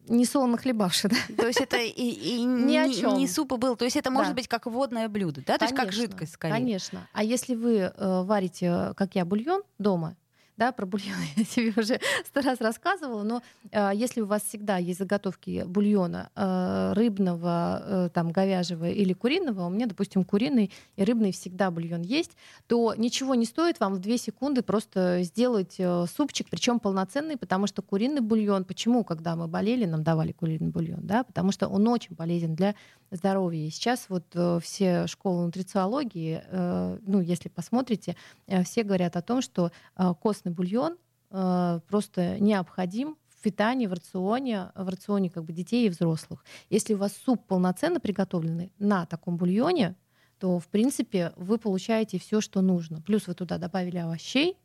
не 0.09 0.25
солоно 0.25 0.57
хлебавши, 0.57 1.09
да? 1.09 1.17
То 1.37 1.47
есть 1.47 1.61
это 1.61 1.77
и, 1.79 1.91
и 1.91 2.43
Ни 2.45 2.77
о 2.77 2.89
чём. 2.93 3.19
не 3.19 3.27
суп 3.27 3.53
и 3.53 3.57
был. 3.57 3.77
То 3.77 3.85
есть 3.85 3.97
это 3.97 4.11
может 4.11 4.31
Да. 4.33 4.37
быть 4.37 4.49
как 4.49 4.67
водное 4.67 5.09
блюдо, 5.09 5.43
да? 5.47 5.59
То 5.59 5.65
есть 5.65 5.75
как 5.75 5.87
Конечно, 5.87 6.03
жидкость 6.03 6.33
скорее. 6.35 6.53
Конечно. 6.55 7.09
А 7.13 7.23
если 7.25 7.55
вы 7.55 7.77
э, 7.79 8.23
варите, 8.23 8.67
э, 8.67 8.95
как 8.95 9.15
я, 9.15 9.25
бульон 9.25 9.63
дома, 9.79 10.17
да, 10.61 10.73
про 10.73 10.85
бульон 10.85 11.17
я 11.37 11.45
тебе 11.45 11.73
уже 11.75 11.99
сто 12.27 12.43
раз 12.43 12.61
рассказывала, 12.61 13.23
но 13.23 13.43
э, 13.73 13.93
если 13.95 14.21
у 14.21 14.27
вас 14.27 14.43
всегда 14.43 14.77
есть 14.77 14.99
заготовки 14.99 15.65
бульона 15.67 16.29
э, 16.37 16.93
рыбного, 16.95 17.83
э, 17.83 18.09
там, 18.13 18.31
говяжьего 18.31 18.91
или 18.91 19.15
куриного, 19.15 19.67
у 19.67 19.71
меня, 19.71 19.87
допустим, 19.87 20.23
куриный 20.23 20.71
и 20.97 21.05
рыбный 21.05 21.33
всегда 21.33 21.71
бульон 21.71 22.03
есть, 22.03 22.33
то 22.67 22.95
ничего 22.95 23.35
не 23.35 23.47
стоит 23.47 23.81
вам 23.81 23.95
в 23.95 24.01
2 24.01 24.19
секунды 24.19 24.63
просто 24.63 25.23
сделать 25.23 25.77
э, 25.79 26.05
супчик, 26.15 26.47
причем 26.51 26.79
полноценный, 26.79 27.39
потому 27.39 27.67
что 27.67 27.81
куриный 27.81 28.21
бульон, 28.21 28.65
почему, 28.65 29.03
когда 29.03 29.37
мы 29.37 29.49
болели, 29.49 29.87
нам 29.87 30.03
давали 30.03 30.33
куриный 30.33 30.69
бульон, 30.69 31.01
да, 31.03 31.25
потому 31.25 31.53
что 31.53 31.69
он 31.69 31.89
очень 31.89 32.15
полезен 32.15 32.55
для 32.55 32.75
здоровья. 33.11 33.67
И 33.67 33.71
сейчас 33.71 34.07
вот 34.09 34.25
э, 34.35 34.61
все 34.63 35.07
школы 35.07 35.47
нутрициологии, 35.47 36.43
э, 36.45 36.99
ну, 37.07 37.21
если 37.21 37.49
посмотрите, 37.49 38.17
э, 38.47 38.63
все 38.63 38.83
говорят 38.83 39.17
о 39.17 39.23
том, 39.23 39.43
что 39.43 39.73
э, 39.97 40.15
костный 40.21 40.50
бульон 40.51 40.97
э, 41.31 41.81
просто 41.89 42.39
необходим 42.39 43.17
в 43.29 43.43
питании, 43.43 43.87
в 43.87 43.93
рационе, 43.93 44.71
в 44.75 44.89
рационе 44.89 45.31
как 45.31 45.45
бы 45.45 45.53
детей 45.53 45.87
и 45.87 45.91
взрослых. 45.91 46.45
Если 46.69 46.95
у 46.95 46.99
вас 46.99 47.17
суп 47.17 47.47
полноценно 47.47 48.01
приготовленный 48.01 48.73
на 48.79 49.07
таком 49.07 49.37
бульоне, 49.37 49.97
то, 50.39 50.59
в 50.59 50.69
принципе, 50.69 51.33
вы 51.37 51.59
получаете 51.59 52.19
все, 52.19 52.41
что 52.41 52.61
нужно. 52.63 53.03
Плюс 53.03 53.27
вы 53.27 53.35
туда 53.35 53.59
добавили 53.59 53.99
овощей, 53.99 54.57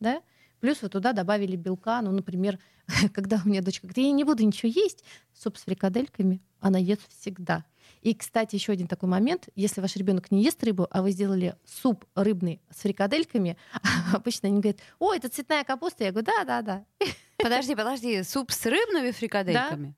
да, 0.00 0.22
плюс 0.60 0.82
вы 0.82 0.88
туда 0.88 1.12
добавили 1.12 1.56
белка. 1.56 2.00
Ну, 2.02 2.12
например, 2.12 2.58
когда 3.14 3.40
у 3.44 3.48
меня 3.48 3.62
дочка 3.62 3.86
говорит, 3.86 4.04
я 4.04 4.12
не 4.12 4.24
буду 4.24 4.44
ничего 4.44 4.70
есть, 4.74 5.04
суп 5.32 5.56
с 5.56 5.62
фрикадельками 5.64 6.40
она 6.60 6.78
ест 6.78 7.02
всегда. 7.08 7.64
И, 8.02 8.14
кстати, 8.14 8.56
еще 8.56 8.72
один 8.72 8.86
такой 8.86 9.08
момент. 9.08 9.48
Если 9.54 9.80
ваш 9.80 9.96
ребенок 9.96 10.30
не 10.30 10.42
ест 10.42 10.62
рыбу, 10.64 10.86
а 10.90 11.02
вы 11.02 11.10
сделали 11.10 11.56
суп 11.64 12.04
рыбный 12.14 12.60
с 12.70 12.80
фрикадельками, 12.80 13.56
обычно 14.12 14.48
они 14.48 14.60
говорят, 14.60 14.80
о, 14.98 15.12
это 15.12 15.28
цветная 15.28 15.64
капуста. 15.64 16.04
Я 16.04 16.12
говорю, 16.12 16.26
да, 16.26 16.44
да, 16.44 16.62
да. 16.62 16.84
Подожди, 17.36 17.74
подожди, 17.74 18.22
суп 18.22 18.50
с 18.50 18.66
рыбными 18.66 19.10
фрикадельками? 19.10 19.94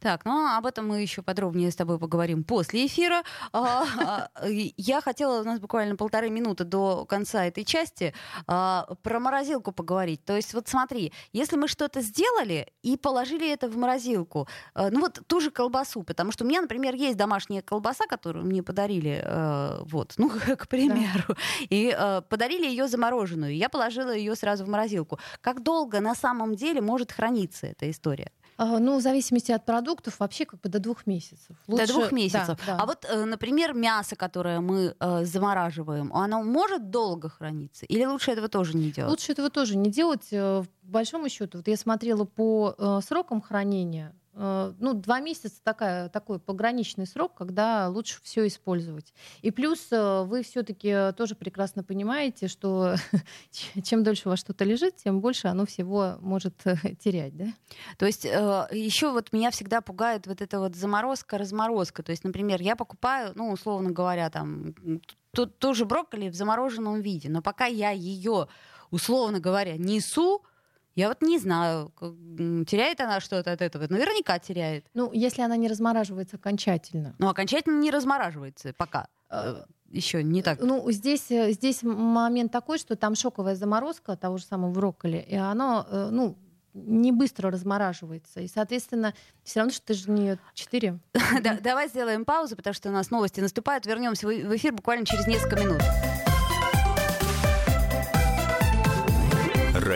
Так, 0.00 0.24
ну 0.24 0.56
об 0.56 0.66
этом 0.66 0.88
мы 0.88 1.02
еще 1.02 1.22
подробнее 1.22 1.70
с 1.70 1.76
тобой 1.76 1.98
поговорим 1.98 2.44
после 2.44 2.86
эфира. 2.86 3.22
А, 3.52 3.84
а, 3.98 4.48
Я 4.76 5.00
хотела, 5.00 5.40
у 5.40 5.44
нас 5.44 5.60
буквально 5.60 5.96
полторы 5.96 6.30
минуты 6.30 6.64
до 6.64 7.04
конца 7.06 7.44
этой 7.44 7.64
части, 7.64 8.14
а, 8.46 8.86
про 9.02 9.20
морозилку 9.20 9.72
поговорить. 9.72 10.24
То 10.24 10.36
есть 10.36 10.54
вот 10.54 10.68
смотри, 10.68 11.12
если 11.32 11.56
мы 11.56 11.68
что-то 11.68 12.00
сделали 12.00 12.68
и 12.82 12.96
положили 12.96 13.50
это 13.52 13.68
в 13.68 13.76
морозилку, 13.76 14.48
а, 14.74 14.90
ну 14.90 15.00
вот 15.00 15.20
ту 15.26 15.40
же 15.40 15.50
колбасу, 15.50 16.02
потому 16.02 16.32
что 16.32 16.44
у 16.44 16.48
меня, 16.48 16.60
например, 16.60 16.94
есть 16.94 17.16
домашняя 17.16 17.62
колбаса, 17.62 18.06
которую 18.06 18.44
мне 18.46 18.62
подарили, 18.62 19.22
э, 19.24 19.82
вот, 19.84 20.14
ну, 20.16 20.30
к 20.58 20.68
примеру, 20.68 21.36
и 21.68 21.94
э, 21.96 22.22
подарили 22.28 22.66
ее 22.66 22.88
замороженную. 22.88 23.56
Я 23.56 23.68
положила 23.68 24.14
ее 24.14 24.34
сразу 24.34 24.64
в 24.64 24.68
морозилку. 24.68 25.18
Как 25.40 25.62
долго 25.62 26.00
на 26.00 26.14
самом 26.14 26.54
деле 26.54 26.80
может 26.80 27.12
храниться 27.12 27.66
эта 27.66 27.90
история? 27.90 28.30
А, 28.58 28.78
Ну, 28.80 28.98
в 28.98 29.00
зависимости 29.00 29.52
от 29.52 29.64
продуктов, 29.64 30.18
вообще 30.18 30.44
как 30.44 30.60
бы 30.60 30.68
до 30.68 30.78
двух 30.80 31.06
месяцев. 31.06 31.56
До 31.68 31.74
Лучше- 31.74 31.86
двух 31.92 32.12
месяцев. 32.12 32.58
да, 32.66 32.76
да. 32.76 32.82
А 32.82 32.86
вот, 32.86 33.06
э, 33.08 33.24
например, 33.24 33.72
мясо, 33.72 34.16
которое 34.16 34.60
мы 34.60 34.94
э, 35.00 35.24
замораживаем, 35.24 36.12
оно 36.12 36.42
может 36.42 36.90
долго 36.90 37.28
храниться? 37.28 37.86
Или 37.86 38.04
лучше 38.04 38.32
этого 38.32 38.48
тоже 38.48 38.76
не 38.76 38.90
делать? 38.90 39.10
Лучше 39.10 39.32
этого 39.32 39.48
тоже 39.50 39.76
не 39.76 39.90
делать. 39.90 40.26
Э, 40.32 40.62
В 40.82 40.90
большому 40.90 41.28
счету, 41.28 41.58
вот 41.58 41.68
я 41.68 41.76
смотрела 41.76 42.24
по 42.24 42.74
э, 42.78 43.00
срокам 43.06 43.40
хранения. 43.40 44.12
Э, 44.38 44.74
Ну, 44.78 44.94
два 44.94 45.20
месяца 45.20 45.60
такая, 45.62 46.08
такой 46.08 46.38
пограничный 46.38 47.06
срок, 47.06 47.34
когда 47.34 47.88
лучше 47.88 48.20
все 48.22 48.46
использовать. 48.46 49.12
И 49.42 49.50
плюс 49.50 49.88
э, 49.90 50.22
вы 50.22 50.42
все-таки 50.42 51.12
тоже 51.16 51.34
прекрасно 51.34 51.82
понимаете, 51.82 52.48
что 52.48 52.94
чем 53.82 54.04
дольше 54.04 54.28
у 54.28 54.30
вас 54.30 54.38
что-то 54.40 54.64
лежит, 54.64 54.96
тем 54.96 55.20
больше 55.20 55.48
оно 55.48 55.66
всего 55.66 56.16
может 56.20 56.54
э, 56.64 56.76
терять, 57.00 57.36
да? 57.36 57.46
То 57.98 58.06
есть 58.06 58.24
еще 58.24 59.12
вот 59.12 59.32
меня 59.32 59.50
всегда 59.50 59.80
пугает 59.80 60.26
вот 60.26 60.40
эта 60.40 60.60
вот 60.60 60.74
заморозка-разморозка. 60.74 62.02
То 62.02 62.10
есть, 62.10 62.24
например, 62.24 62.62
я 62.62 62.76
покупаю, 62.76 63.32
ну, 63.34 63.50
условно 63.50 63.90
говоря, 63.90 64.30
там, 64.30 64.74
ту, 65.32 65.46
ту 65.46 65.74
же 65.74 65.84
брокколи 65.84 66.28
в 66.28 66.34
замороженном 66.34 67.00
виде, 67.00 67.28
но 67.28 67.42
пока 67.42 67.66
я 67.66 67.90
ее, 67.90 68.48
условно 68.90 69.40
говоря, 69.40 69.76
несу, 69.76 70.42
я 70.98 71.08
вот 71.08 71.22
не 71.22 71.38
знаю, 71.38 71.92
теряет 72.66 73.00
она 73.00 73.20
что-то 73.20 73.52
от 73.52 73.62
этого. 73.62 73.86
Наверняка 73.88 74.38
теряет. 74.40 74.84
Ну, 74.94 75.12
если 75.12 75.42
она 75.42 75.56
не 75.56 75.68
размораживается 75.68 76.36
окончательно. 76.36 77.14
Но 77.18 77.28
окончательно 77.30 77.78
не 77.78 77.90
размораживается 77.92 78.72
пока. 78.76 79.06
Э, 79.30 79.62
Еще 79.90 80.24
не 80.24 80.42
так. 80.42 80.58
Ну, 80.60 80.90
здесь, 80.90 81.30
э, 81.30 81.52
здесь 81.52 81.84
момент 81.84 82.50
такой, 82.50 82.78
что 82.78 82.96
там 82.96 83.14
шоковая 83.14 83.54
заморозка 83.54 84.16
того 84.16 84.38
же 84.38 84.44
самого 84.44 84.72
брокколи, 84.72 85.18
и 85.18 85.36
оно, 85.36 85.86
э, 85.88 86.08
ну, 86.10 86.36
не 86.74 87.12
быстро 87.12 87.50
размораживается. 87.50 88.40
И, 88.40 88.48
соответственно, 88.48 89.14
все 89.44 89.60
равно, 89.60 89.72
что 89.72 89.86
ты 89.86 89.94
же 89.94 90.10
не 90.10 90.36
4. 90.54 90.98
Да- 91.42 91.58
Давай 91.60 91.88
сделаем 91.88 92.24
паузу, 92.24 92.56
потому 92.56 92.74
что 92.74 92.88
у 92.88 92.92
нас 92.92 93.10
новости 93.10 93.40
наступают. 93.40 93.86
Вернемся 93.86 94.26
в 94.26 94.56
эфир 94.56 94.72
буквально 94.72 95.06
через 95.06 95.26
несколько 95.28 95.60
минут. 95.64 95.82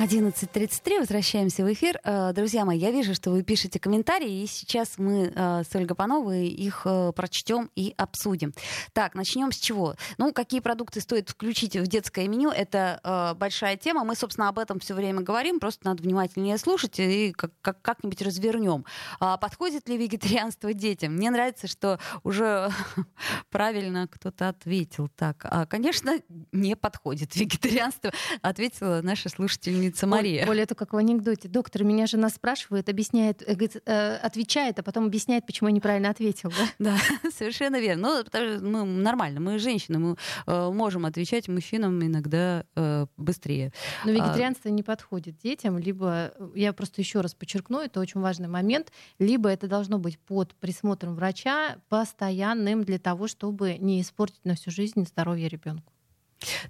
11.33, 0.00 0.98
возвращаемся 0.98 1.64
в 1.64 1.72
эфир. 1.72 2.00
Э, 2.02 2.32
Друзья 2.34 2.64
мои, 2.64 2.76
я 2.78 2.90
вижу, 2.90 3.14
что 3.14 3.30
вы 3.30 3.42
пишете 3.44 3.78
комментарии, 3.78 4.42
и 4.42 4.46
сейчас 4.48 4.98
мы 4.98 5.32
э, 5.34 5.62
с 5.62 5.72
Ольгой 5.74 5.94
Пановой 5.96 6.48
их 6.48 6.82
э, 6.84 7.12
прочтем 7.14 7.70
и 7.76 7.94
обсудим. 7.96 8.52
Так, 8.92 9.14
начнем 9.14 9.52
с 9.52 9.56
чего? 9.56 9.94
Ну, 10.18 10.32
какие 10.32 10.58
продукты 10.58 11.00
стоит 11.00 11.30
включить 11.30 11.76
в 11.76 11.86
детское 11.86 12.26
меню, 12.26 12.50
это 12.50 13.34
большая 13.38 13.76
тема. 13.76 14.02
Мы, 14.04 14.16
собственно, 14.16 14.48
об 14.48 14.58
этом 14.58 14.80
все 14.80 14.94
время 14.94 15.20
говорим, 15.20 15.60
просто 15.60 15.86
надо 15.86 16.02
внимательнее 16.02 16.58
слушать 16.58 16.98
и 16.98 17.32
как- 17.32 17.52
как- 17.62 17.80
как-нибудь 17.80 18.20
развернем. 18.20 18.84
А 19.20 19.36
подходит 19.36 19.88
ли 19.88 19.96
вегетарианство 19.96 20.72
детям? 20.74 21.14
Мне 21.14 21.30
нравится, 21.30 21.68
что 21.68 22.00
уже 22.24 22.68
правильно 23.50 24.08
кто-то 24.08 24.48
ответил 24.48 25.08
так. 25.16 25.46
А, 25.48 25.66
конечно, 25.66 26.18
не 26.52 26.74
подходит 26.74 27.36
вегетарианство, 27.36 28.10
ответила 28.42 29.00
наша 29.02 29.28
слушательница 29.28 29.83
делится 29.84 30.06
Мария. 30.06 30.48
Оля, 30.48 30.62
это 30.62 30.74
как 30.74 30.92
в 30.92 30.96
анекдоте. 30.96 31.48
Доктор 31.48 31.84
меня 31.84 32.06
жена 32.06 32.28
спрашивает, 32.28 32.88
объясняет, 32.88 33.42
э, 33.42 33.54
говорит, 33.54 33.82
э, 33.86 34.16
отвечает, 34.16 34.78
а 34.78 34.82
потом 34.82 35.06
объясняет, 35.06 35.46
почему 35.46 35.68
я 35.68 35.74
неправильно 35.74 36.10
ответил. 36.10 36.50
Да, 36.78 36.96
да 37.22 37.30
совершенно 37.30 37.80
верно. 37.80 38.16
Ну, 38.16 38.24
потому 38.24 38.56
что 38.56 38.64
мы 38.64 38.84
нормально, 38.84 39.40
мы 39.40 39.58
женщины, 39.58 39.98
мы 39.98 40.16
э, 40.46 40.70
можем 40.70 41.06
отвечать 41.06 41.48
мужчинам 41.48 42.02
иногда 42.04 42.64
э, 42.76 43.06
быстрее. 43.16 43.72
Но 44.04 44.10
а 44.10 44.14
вегетарианство 44.14 44.70
а... 44.70 44.72
не 44.72 44.82
подходит 44.82 45.38
детям, 45.38 45.78
либо, 45.78 46.32
э, 46.36 46.48
я 46.54 46.72
просто 46.72 47.00
еще 47.00 47.20
раз 47.20 47.34
подчеркну, 47.34 47.80
это 47.80 48.00
очень 48.00 48.20
важный 48.20 48.48
момент, 48.48 48.92
либо 49.18 49.48
это 49.48 49.68
должно 49.68 49.98
быть 49.98 50.18
под 50.18 50.54
присмотром 50.54 51.14
врача 51.14 51.76
постоянным 51.88 52.84
для 52.84 52.98
того, 52.98 53.28
чтобы 53.28 53.76
не 53.78 54.00
испортить 54.00 54.44
на 54.44 54.54
всю 54.54 54.70
жизнь 54.70 55.06
здоровье 55.06 55.48
ребенку. 55.48 55.93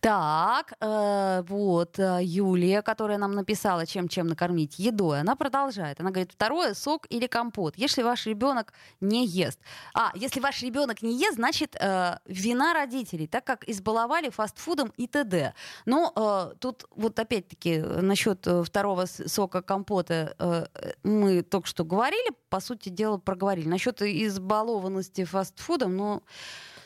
Так, 0.01 0.75
э, 0.81 1.43
вот 1.49 1.99
э, 1.99 2.21
Юлия, 2.23 2.83
которая 2.83 3.19
нам 3.19 3.33
написала, 3.33 3.87
чем 3.87 4.09
чем 4.09 4.27
накормить 4.27 4.79
едой, 4.79 5.21
она 5.21 5.37
продолжает. 5.37 6.01
Она 6.01 6.11
говорит, 6.11 6.33
второе 6.33 6.75
сок 6.75 7.07
или 7.11 7.27
компот. 7.27 7.75
Если 7.77 8.03
ваш 8.03 8.27
ребенок 8.27 8.73
не 9.01 9.27
ест, 9.27 9.59
а 9.95 10.13
если 10.15 10.41
ваш 10.41 10.63
ребенок 10.63 11.03
не 11.03 11.19
ест, 11.19 11.35
значит 11.35 11.77
э, 11.81 12.19
вина 12.27 12.75
родителей, 12.75 13.27
так 13.27 13.45
как 13.45 13.69
избаловали 13.69 14.31
фастфудом 14.31 14.93
и 14.97 15.07
т.д. 15.07 15.55
Но 15.87 16.13
э, 16.15 16.55
тут 16.59 16.85
вот 16.95 17.19
опять-таки 17.19 17.79
насчет 17.79 18.47
э, 18.47 18.63
второго 18.63 19.07
сока 19.07 19.63
компота 19.63 20.35
э, 20.39 20.67
мы 21.03 21.43
только 21.43 21.67
что 21.67 21.85
говорили, 21.85 22.31
по 22.49 22.61
сути 22.61 22.89
дела 22.89 23.19
проговорили. 23.19 23.69
Насчет 23.69 24.03
избалованности 24.03 25.25
фастфудом, 25.25 25.97
ну 25.97 26.23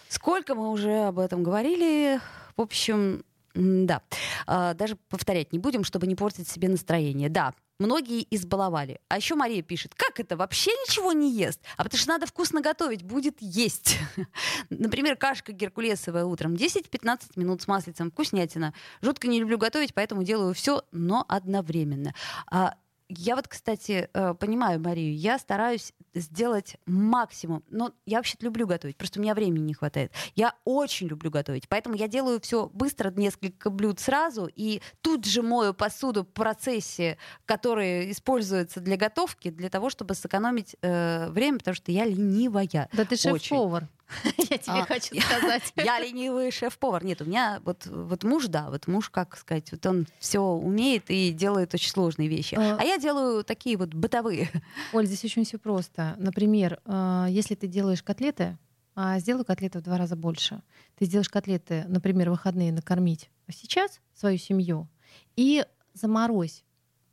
сколько 0.09 0.55
мы 0.55 0.71
уже 0.71 1.07
об 1.09 1.19
этом 1.19 1.43
говорили 1.43 2.21
в 2.59 2.61
общем, 2.61 3.25
да, 3.55 4.03
а, 4.47 4.75
даже 4.75 4.97
повторять 5.09 5.53
не 5.53 5.59
будем, 5.59 5.85
чтобы 5.85 6.07
не 6.07 6.15
портить 6.15 6.49
себе 6.49 6.69
настроение. 6.69 7.29
Да, 7.29 7.55
многие 7.79 8.27
избаловали. 8.31 9.01
А 9.09 9.17
еще 9.17 9.37
Мария 9.37 9.63
пишет, 9.63 9.95
как 9.95 10.21
это, 10.21 10.37
вообще 10.37 10.71
ничего 10.73 11.13
не 11.13 11.33
ест? 11.33 11.61
А 11.77 11.85
потому 11.85 11.99
что 12.01 12.09
надо 12.11 12.27
вкусно 12.27 12.61
готовить, 12.61 13.05
будет 13.05 13.37
есть. 13.41 13.99
Например, 14.71 15.17
кашка 15.17 15.53
геркулесовая 15.53 16.25
утром, 16.25 16.55
10-15 16.55 17.21
минут 17.37 17.63
с 17.63 17.69
маслицем, 17.69 18.11
вкуснятина. 18.11 18.75
Жутко 19.03 19.29
не 19.29 19.41
люблю 19.41 19.57
готовить, 19.57 19.95
поэтому 19.95 20.25
делаю 20.25 20.53
все, 20.53 20.83
но 20.93 21.25
одновременно. 21.29 22.13
А 22.51 22.75
я 23.09 23.37
вот, 23.37 23.49
кстати, 23.49 24.09
э, 24.13 24.35
понимаю 24.35 24.81
Марию, 24.81 25.17
я 25.17 25.39
стараюсь 25.39 25.93
сделать 26.15 26.77
максимум. 26.87 27.65
Но 27.71 27.93
я 28.07 28.19
вообще-то 28.19 28.45
люблю 28.45 28.67
готовить, 28.67 28.97
просто 28.97 29.19
у 29.19 29.23
меня 29.23 29.35
времени 29.35 29.65
не 29.65 29.75
хватает. 29.75 30.13
Я 30.35 30.55
очень 30.65 31.09
люблю 31.09 31.31
готовить, 31.31 31.69
поэтому 31.69 31.95
я 31.97 32.09
делаю 32.09 32.41
все 32.41 32.69
быстро, 32.69 33.11
несколько 33.11 33.71
блюд 33.71 33.99
сразу, 34.01 34.49
и 34.55 34.83
тут 35.01 35.25
же 35.25 35.43
мою 35.43 35.75
посуду 35.75 36.23
в 36.25 36.29
процессе, 36.29 37.19
который 37.47 38.11
используется 38.11 38.81
для 38.81 38.97
готовки, 38.97 39.51
для 39.51 39.71
того, 39.71 39.91
чтобы 39.91 40.15
сэкономить 40.15 40.77
э, 40.83 41.31
время, 41.31 41.59
потому 41.59 41.75
что 41.75 41.93
я 41.93 42.05
ленивая. 42.05 42.89
Да 42.93 43.05
ты 43.05 43.17
шеф-повар. 43.17 43.89
Я 44.51 44.59
тебе 44.59 44.81
а, 44.81 44.85
хочу 44.85 45.21
сказать. 45.21 45.73
Я 45.77 46.01
ленивый 46.01 46.51
шеф-повар. 46.51 47.05
Нет, 47.05 47.21
у 47.21 47.25
меня 47.25 47.61
вот, 47.65 47.87
вот 47.87 48.25
муж, 48.25 48.47
да, 48.47 48.71
вот 48.71 48.87
муж, 48.87 49.11
как 49.11 49.37
сказать, 49.37 49.71
вот 49.73 49.85
он 49.87 50.07
все 50.19 50.41
умеет 50.41 51.05
и 51.09 51.33
делает 51.33 51.75
очень 51.75 51.91
сложные 51.91 52.29
вещи. 52.29 52.55
А, 52.55 52.79
а 52.81 52.85
я 52.85 52.99
делаю 52.99 53.45
такие 53.45 53.77
вот 53.77 53.95
бытовые. 53.95 54.51
Оль, 54.93 55.07
здесь 55.07 55.25
очень 55.25 55.45
все 55.45 55.59
просто. 55.59 56.15
Например, 56.19 56.81
а, 56.85 57.27
если 57.29 57.55
ты 57.55 57.67
делаешь 57.67 58.03
котлеты, 58.03 58.59
а 58.95 59.19
сделай 59.21 59.45
котлеты 59.45 59.79
в 59.79 59.83
два 59.83 59.99
раза 59.99 60.17
больше. 60.17 60.63
Ты 60.97 61.05
сделаешь 61.05 61.29
котлеты, 61.29 61.85
например, 61.87 62.31
выходные 62.31 62.73
накормить 62.73 63.31
сейчас 63.49 64.01
свою 64.13 64.39
семью 64.39 64.89
и 65.37 65.65
заморозь 65.95 66.65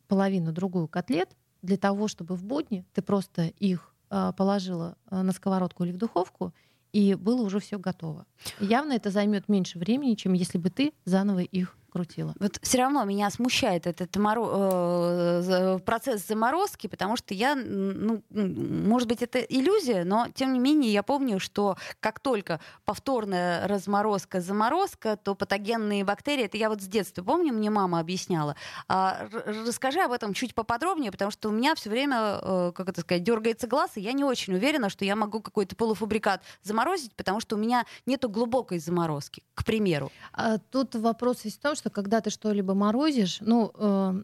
половину 0.08 0.52
другую 0.52 0.88
котлет 0.88 1.30
для 1.62 1.78
того, 1.78 2.08
чтобы 2.08 2.36
в 2.36 2.44
будни 2.44 2.86
ты 2.94 3.02
просто 3.04 3.48
их 3.60 3.94
положила 4.10 4.98
на 5.10 5.32
сковородку 5.32 5.84
или 5.84 5.92
в 5.92 5.98
духовку 5.98 6.54
и 6.96 7.14
было 7.14 7.42
уже 7.42 7.60
все 7.60 7.78
готово. 7.78 8.26
Явно 8.62 8.94
это 8.94 9.12
займет 9.12 9.50
меньше 9.50 9.78
времени, 9.78 10.16
чем 10.16 10.32
если 10.32 10.58
бы 10.58 10.70
ты 10.70 10.94
заново 11.04 11.40
их 11.40 11.76
крутила. 11.96 12.34
Вот 12.40 12.60
все 12.62 12.80
равно 12.80 13.06
меня 13.06 13.30
смущает 13.30 13.88
этот 13.88 14.14
моро... 14.18 14.46
э, 14.46 15.80
процесс 15.86 16.28
заморозки, 16.28 16.88
потому 16.88 17.16
что 17.16 17.34
я, 17.34 17.56
ну, 17.56 18.22
может 18.30 19.08
быть, 19.08 19.22
это 19.22 19.40
иллюзия, 19.40 20.04
но 20.04 20.28
тем 20.36 20.52
не 20.52 20.60
менее 20.60 20.92
я 20.92 21.04
помню, 21.04 21.40
что 21.40 21.78
как 22.02 22.20
только 22.20 22.60
повторная 22.84 23.66
разморозка, 23.66 24.42
заморозка, 24.42 25.16
то 25.16 25.36
патогенные 25.36 26.04
бактерии, 26.04 26.44
это 26.44 26.58
я 26.58 26.68
вот 26.68 26.82
с 26.82 26.86
детства 26.86 27.24
помню, 27.24 27.54
мне 27.54 27.70
мама 27.70 28.02
объясняла. 28.02 28.58
А, 28.90 29.30
расскажи 29.66 30.02
об 30.02 30.12
этом 30.12 30.34
чуть 30.34 30.54
поподробнее, 30.54 31.14
потому 31.14 31.32
что 31.32 31.48
у 31.48 31.54
меня 31.54 31.76
все 31.76 31.90
время, 31.90 32.40
э, 32.42 32.72
как 32.76 32.90
это 32.90 33.02
сказать, 33.02 33.24
дергается 33.24 33.68
глаз, 33.68 33.92
и 33.96 34.02
я 34.02 34.12
не 34.12 34.26
очень 34.26 34.54
уверена, 34.54 34.90
что 34.90 35.06
я 35.06 35.16
могу 35.16 35.40
какой-то 35.40 35.78
полуфабрикат 35.78 36.42
заморозить, 36.62 37.16
потому 37.16 37.40
что 37.40 37.56
у 37.56 37.60
меня 37.60 37.86
нету 38.06 38.28
глубокой 38.28 38.80
заморозки, 38.80 39.44
к 39.54 39.64
примеру. 39.64 40.12
А 40.34 40.58
тут 40.58 40.96
вопрос 40.96 41.46
есть 41.46 41.60
в 41.60 41.62
том, 41.62 41.76
что 41.76 41.85
что 41.86 41.92
когда 41.92 42.20
ты 42.20 42.32
что-либо 42.32 42.74
морозишь, 42.74 43.38
ну, 43.42 43.72
э, 43.76 44.22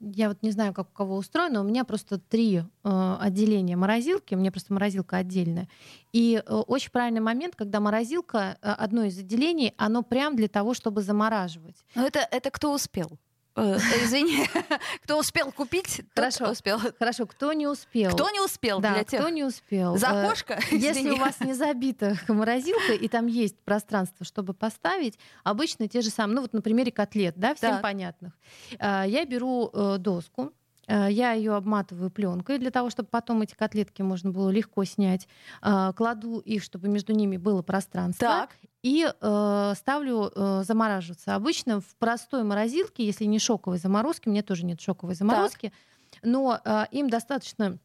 я 0.00 0.28
вот 0.28 0.42
не 0.42 0.50
знаю, 0.50 0.74
как 0.74 0.88
у 0.88 0.92
кого 0.92 1.16
устроено, 1.16 1.60
у 1.60 1.62
меня 1.62 1.84
просто 1.84 2.18
три 2.18 2.56
э, 2.56 3.16
отделения 3.20 3.76
морозилки, 3.76 4.34
у 4.34 4.36
меня 4.36 4.50
просто 4.50 4.72
морозилка 4.72 5.18
отдельная. 5.18 5.68
И 6.12 6.42
э, 6.44 6.52
очень 6.52 6.90
правильный 6.90 7.20
момент, 7.20 7.54
когда 7.54 7.78
морозилка, 7.78 8.58
э, 8.60 8.68
одно 8.68 9.04
из 9.04 9.16
отделений, 9.16 9.74
оно 9.76 10.02
прям 10.02 10.34
для 10.34 10.48
того, 10.48 10.74
чтобы 10.74 11.02
замораживать. 11.02 11.84
Но 11.94 12.04
это, 12.04 12.18
это 12.18 12.50
кто 12.50 12.74
успел? 12.74 13.12
Э, 13.56 13.76
извини, 13.76 14.46
кто 15.02 15.18
успел 15.18 15.50
купить, 15.52 16.02
хорошо, 16.14 16.50
успел. 16.50 16.78
Хорошо, 16.98 17.26
кто 17.26 17.52
не 17.52 17.66
успел. 17.66 18.12
Кто 18.12 18.30
не 18.30 18.40
успел 18.40 18.80
да, 18.80 18.94
для 18.94 19.04
тех? 19.04 19.20
кто 19.20 19.28
не 19.28 19.44
успел. 19.44 19.96
За 19.96 20.08
э, 20.08 20.24
окошко? 20.24 20.60
Если 20.70 21.10
у 21.10 21.16
вас 21.16 21.40
не 21.40 21.54
забита 21.54 22.16
морозилка, 22.28 22.92
и 22.92 23.08
там 23.08 23.26
есть 23.26 23.58
пространство, 23.60 24.24
чтобы 24.24 24.54
поставить, 24.54 25.18
обычно 25.42 25.88
те 25.88 26.00
же 26.00 26.10
самые, 26.10 26.36
ну 26.36 26.42
вот 26.42 26.52
на 26.52 26.62
примере 26.62 26.92
котлет, 26.92 27.34
да, 27.36 27.54
всем 27.54 27.80
понятных. 27.80 28.32
Э, 28.78 29.04
я 29.06 29.24
беру 29.24 29.70
доску, 29.98 30.52
я 30.90 31.32
ее 31.32 31.54
обматываю 31.54 32.10
пленкой 32.10 32.58
для 32.58 32.70
того, 32.70 32.90
чтобы 32.90 33.08
потом 33.08 33.42
эти 33.42 33.54
котлетки 33.54 34.02
можно 34.02 34.30
было 34.30 34.50
легко 34.50 34.84
снять. 34.84 35.28
Кладу 35.60 36.40
их, 36.40 36.62
чтобы 36.64 36.88
между 36.88 37.12
ними 37.12 37.36
было 37.36 37.62
пространство. 37.62 38.26
Так 38.26 38.50
и 38.82 39.06
э, 39.06 39.72
ставлю 39.76 40.32
э, 40.34 40.62
замораживаться. 40.64 41.34
Обычно 41.34 41.80
в 41.80 41.94
простой 41.96 42.44
морозилке, 42.44 43.04
если 43.04 43.24
не 43.24 43.38
шоковой 43.38 43.78
заморозки, 43.78 44.28
у 44.28 44.32
меня 44.32 44.42
тоже 44.42 44.64
нет 44.64 44.80
шоковой 44.80 45.14
заморозки, 45.14 45.72
так. 46.10 46.20
но 46.22 46.60
э, 46.64 46.84
им 46.90 47.10
достаточно 47.10 47.78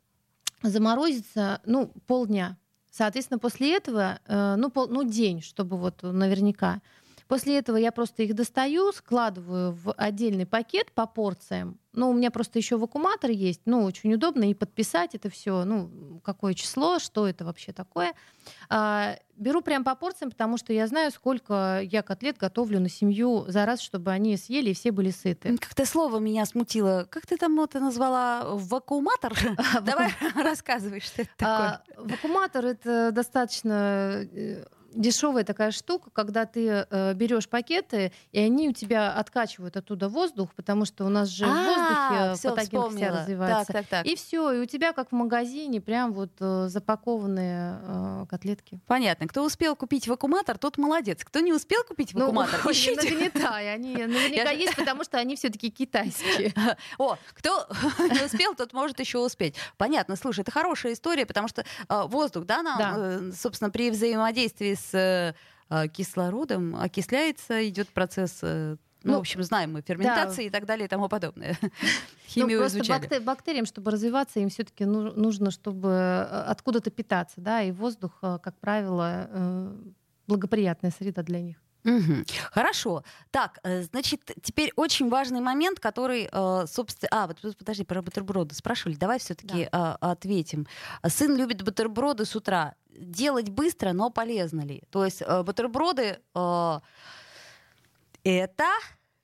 заморозиться 0.63 1.61
ну, 1.65 1.91
полдня. 2.07 2.57
Соответственно, 2.91 3.39
после 3.39 3.75
этого, 3.75 4.19
э, 4.25 4.55
ну, 4.55 4.69
пол, 4.71 4.87
ну, 4.87 5.03
день, 5.03 5.41
чтобы 5.41 5.77
вот 5.77 6.01
наверняка. 6.01 6.81
После 7.27 7.57
этого 7.57 7.77
я 7.77 7.91
просто 7.91 8.23
их 8.23 8.35
достаю, 8.35 8.91
складываю 8.91 9.71
в 9.71 9.93
отдельный 9.93 10.45
пакет 10.45 10.91
по 10.91 11.07
порциям. 11.07 11.79
Ну, 11.93 12.09
у 12.09 12.13
меня 12.13 12.29
просто 12.29 12.59
еще 12.59 12.77
вакууматор 12.77 13.31
есть, 13.31 13.61
ну, 13.65 13.83
очень 13.83 14.13
удобно 14.13 14.49
и 14.49 14.53
подписать 14.53 15.15
это 15.15 15.29
все, 15.29 15.63
ну, 15.63 16.19
какое 16.23 16.53
число, 16.53 16.99
что 16.99 17.27
это 17.27 17.45
вообще 17.45 17.71
такое. 17.71 18.13
А, 18.69 19.15
беру 19.37 19.61
прям 19.61 19.83
по 19.83 19.95
порциям, 19.95 20.29
потому 20.29 20.57
что 20.57 20.73
я 20.73 20.87
знаю, 20.87 21.09
сколько 21.11 21.79
я 21.81 22.03
котлет 22.03 22.37
готовлю 22.37 22.79
на 22.81 22.89
семью 22.89 23.45
за 23.47 23.65
раз, 23.65 23.79
чтобы 23.79 24.11
они 24.11 24.35
съели 24.35 24.71
и 24.71 24.73
все 24.73 24.91
были 24.91 25.09
сыты. 25.09 25.57
Как-то 25.57 25.85
слово 25.85 26.19
меня 26.19 26.45
смутило. 26.45 27.07
Как 27.09 27.25
ты 27.25 27.37
там 27.37 27.59
это 27.61 27.79
назвала? 27.79 28.43
Вакууматор? 28.43 29.33
Давай 29.81 30.11
рассказывай, 30.35 30.99
что 30.99 31.21
это 31.21 31.31
а, 31.41 31.81
такое. 31.87 32.09
Вакууматор— 32.09 32.65
это 32.67 33.11
достаточно 33.13 34.27
э, 34.31 34.65
дешевая 34.95 35.43
такая 35.43 35.71
штука, 35.71 36.09
когда 36.11 36.45
ты 36.45 36.85
э, 36.89 37.13
берешь 37.13 37.47
пакеты, 37.47 38.11
и 38.31 38.39
они 38.39 38.69
у 38.69 38.73
тебя 38.73 39.13
откачивают 39.13 39.77
оттуда 39.77 40.09
воздух, 40.09 40.53
потому 40.55 40.85
что 40.85 41.05
у 41.05 41.09
нас 41.09 41.29
же 41.29 41.45
в 41.45 41.49
а, 41.49 42.29
воздухе 42.29 42.49
патоген 42.49 42.95
вся 42.95 43.21
развивается. 43.21 43.73
Так, 43.73 43.81
так, 43.81 43.87
так. 43.87 44.05
И 44.05 44.15
все, 44.15 44.51
и 44.51 44.59
у 44.59 44.65
тебя 44.65 44.93
как 44.93 45.09
в 45.09 45.11
магазине 45.11 45.81
прям 45.81 46.13
вот 46.13 46.31
э, 46.39 46.67
запакованные 46.69 47.79
э, 47.83 48.25
котлетки. 48.29 48.79
Понятно. 48.87 49.27
Кто 49.27 49.43
успел 49.43 49.75
купить 49.75 50.07
вакууматор, 50.07 50.57
тот 50.57 50.77
молодец. 50.77 51.23
Кто 51.23 51.39
не 51.39 51.53
успел 51.53 51.83
купить 51.83 52.13
вакууматор, 52.13 52.61
ну, 52.63 52.71
ищите. 52.71 53.09
Не 53.09 53.11
нагнетай, 53.11 53.73
они 53.73 53.95
наверняка 53.95 54.51
есть, 54.51 54.75
потому 54.75 55.03
что 55.03 55.17
они 55.17 55.35
все-таки 55.35 55.69
китайские. 55.69 56.53
О, 56.97 57.17
кто 57.33 57.67
не 57.99 58.25
успел, 58.25 58.55
тот 58.55 58.73
может 58.73 58.99
еще 58.99 59.19
успеть. 59.19 59.55
Понятно. 59.77 60.15
Слушай, 60.15 60.41
это 60.41 60.51
хорошая 60.51 60.93
история, 60.93 61.25
потому 61.25 61.47
что 61.47 61.65
воздух, 61.89 62.45
да, 62.45 62.61
нам, 62.61 63.33
собственно, 63.33 63.69
при 63.69 63.91
взаимодействии 63.91 64.73
с 64.73 64.84
с 64.91 65.35
э, 65.69 65.87
кислородом 65.89 66.75
окисляется, 66.75 67.67
идет 67.67 67.89
процесс 67.89 68.39
э, 68.41 68.77
ну, 69.03 69.11
ну, 69.11 69.17
в 69.17 69.19
общем, 69.19 69.43
знаем 69.43 69.73
мы 69.73 69.81
ферментации 69.81 70.43
да. 70.43 70.47
и 70.47 70.49
так 70.49 70.65
далее 70.65 70.85
и 70.85 70.89
тому 70.89 71.07
подобное. 71.07 71.59
Химию 72.27 72.57
ну, 72.57 72.63
просто 72.63 72.79
изучали. 72.79 73.19
бактериям, 73.19 73.67
чтобы 73.67 73.91
развиваться, 73.91 74.39
им 74.39 74.49
все-таки 74.49 74.85
нужно, 74.85 75.51
чтобы 75.51 75.89
э, 75.89 76.43
откуда-то 76.47 76.89
питаться, 76.89 77.39
да, 77.39 77.61
и 77.61 77.71
воздух, 77.71 78.17
как 78.21 78.55
правило, 78.59 79.75
благоприятная 80.27 80.91
среда 80.91 81.21
для 81.21 81.39
них. 81.39 81.57
Угу. 81.85 82.25
Хорошо. 82.51 83.03
Так, 83.31 83.59
э, 83.63 83.83
значит, 83.83 84.31
теперь 84.41 84.71
очень 84.75 85.09
важный 85.09 85.39
момент, 85.39 85.79
который, 85.79 86.27
э, 86.31 86.65
собственно... 86.67 87.09
А, 87.11 87.27
вот 87.27 87.39
подожди, 87.57 87.83
про 87.83 88.01
бутерброды 88.01 88.55
спрашивали. 88.55 88.95
Давай 88.95 89.19
все-таки 89.19 89.69
да. 89.71 89.95
ответим. 90.01 90.67
Сын 91.07 91.35
любит 91.37 91.63
бутерброды 91.63 92.25
с 92.25 92.35
утра. 92.35 92.75
Делать 92.89 93.49
быстро, 93.49 93.93
но 93.93 94.09
полезно 94.09 94.61
ли? 94.61 94.83
То 94.89 95.05
есть 95.05 95.21
э, 95.21 95.43
бутерброды 95.43 96.19
это 98.23 98.65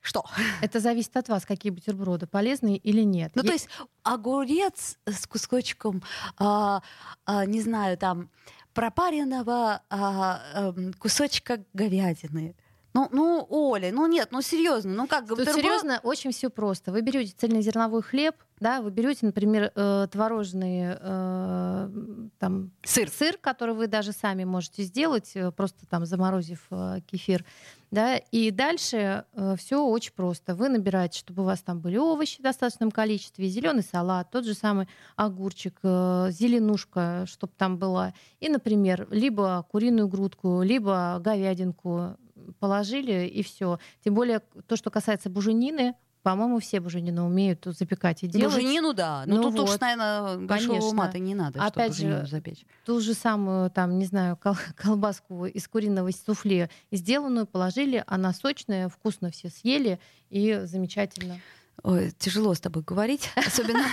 что? 0.01 0.25
Это 0.61 0.79
зависит 0.79 1.15
от 1.15 1.29
вас, 1.29 1.45
какие 1.45 1.71
бутерброды, 1.71 2.25
полезные 2.25 2.77
или 2.77 3.01
нет. 3.01 3.31
Ну, 3.35 3.43
Е- 3.43 3.47
то 3.47 3.53
есть 3.53 3.69
огурец 4.03 4.97
с 5.05 5.27
кусочком, 5.27 6.01
а, 6.37 6.81
а, 7.25 7.45
не 7.45 7.61
знаю, 7.61 7.97
там, 7.97 8.29
пропаренного 8.73 9.81
а, 9.89 10.41
а, 10.53 10.73
кусочка 10.99 11.63
говядины. 11.73 12.55
Ну, 12.93 13.07
ну, 13.11 13.45
Оля, 13.49 13.91
ну 13.93 14.05
нет, 14.05 14.29
ну 14.31 14.41
серьезно, 14.41 14.91
ну 14.93 15.07
как 15.07 15.25
бутерброд... 15.25 15.55
серьезно, 15.55 15.99
очень 16.03 16.31
все 16.31 16.49
просто. 16.49 16.91
Вы 16.91 17.01
берете 17.01 17.33
цельнозерновой 17.37 18.01
хлеб, 18.01 18.35
да, 18.59 18.81
вы 18.81 18.91
берете, 18.91 19.25
например, 19.25 19.71
э, 19.73 20.07
творожный 20.11 20.97
э, 20.99 21.89
там, 22.37 22.71
сыр. 22.83 23.09
сыр, 23.09 23.37
который 23.39 23.73
вы 23.73 23.87
даже 23.87 24.11
сами 24.11 24.43
можете 24.43 24.83
сделать, 24.83 25.31
э, 25.35 25.51
просто 25.51 25.87
там 25.87 26.05
заморозив 26.05 26.67
э, 26.69 26.99
кефир. 27.09 27.45
Да, 27.91 28.17
и 28.17 28.51
дальше 28.51 29.25
э, 29.33 29.55
все 29.57 29.83
очень 29.83 30.13
просто. 30.13 30.53
Вы 30.55 30.69
набираете, 30.69 31.19
чтобы 31.19 31.43
у 31.43 31.45
вас 31.45 31.61
там 31.61 31.79
были 31.79 31.97
овощи 31.97 32.39
в 32.39 32.43
достаточном 32.43 32.91
количестве, 32.91 33.47
зеленый 33.47 33.83
салат, 33.83 34.31
тот 34.31 34.45
же 34.45 34.53
самый 34.53 34.87
огурчик, 35.15 35.77
э, 35.83 36.29
зеленушка, 36.31 37.25
чтобы 37.27 37.53
там 37.57 37.77
была. 37.77 38.13
И, 38.39 38.47
например, 38.47 39.07
либо 39.11 39.65
куриную 39.71 40.07
грудку, 40.07 40.61
либо 40.61 41.19
говядинку 41.19 42.15
положили 42.59 43.27
и 43.27 43.43
все. 43.43 43.79
Тем 44.03 44.13
более 44.13 44.41
то, 44.67 44.75
что 44.75 44.89
касается 44.89 45.29
буженины, 45.29 45.95
по-моему, 46.23 46.59
все 46.59 46.79
буженину 46.79 47.25
умеют 47.25 47.65
запекать 47.65 48.23
и 48.23 48.27
делать. 48.27 48.53
Буженину, 48.53 48.93
да. 48.93 49.23
Но 49.25 49.37
ну, 49.37 49.43
тут 49.43 49.59
вот. 49.59 49.69
уж, 49.69 49.79
наверное, 49.79 50.37
большого 50.37 50.77
Конечно. 50.77 50.89
ума 50.89 51.11
не 51.13 51.33
надо, 51.33 51.63
Опять 51.63 51.95
чтобы 51.95 52.11
же, 52.11 52.27
запечь. 52.27 52.65
Ту 52.85 53.01
же 53.01 53.13
самую, 53.13 53.71
там, 53.71 53.97
не 53.97 54.05
знаю, 54.05 54.37
кол- 54.37 54.55
колбаску 54.75 55.45
из 55.45 55.67
куриного 55.67 56.11
суфле 56.11 56.69
сделанную 56.91 57.47
положили, 57.47 58.03
она 58.05 58.33
сочная, 58.33 58.87
вкусно 58.87 59.31
все 59.31 59.49
съели, 59.49 59.99
и 60.29 60.61
замечательно. 60.65 61.39
Ой, 61.83 62.11
тяжело 62.11 62.53
с 62.53 62.59
тобой 62.59 62.83
говорить, 62.83 63.29
особенно 63.35 63.85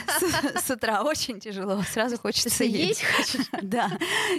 с, 0.60 0.70
утра. 0.70 1.02
Очень 1.02 1.40
тяжело. 1.40 1.82
Сразу 1.82 2.18
хочется 2.18 2.64
есть. 2.64 3.02
Да, 3.62 3.90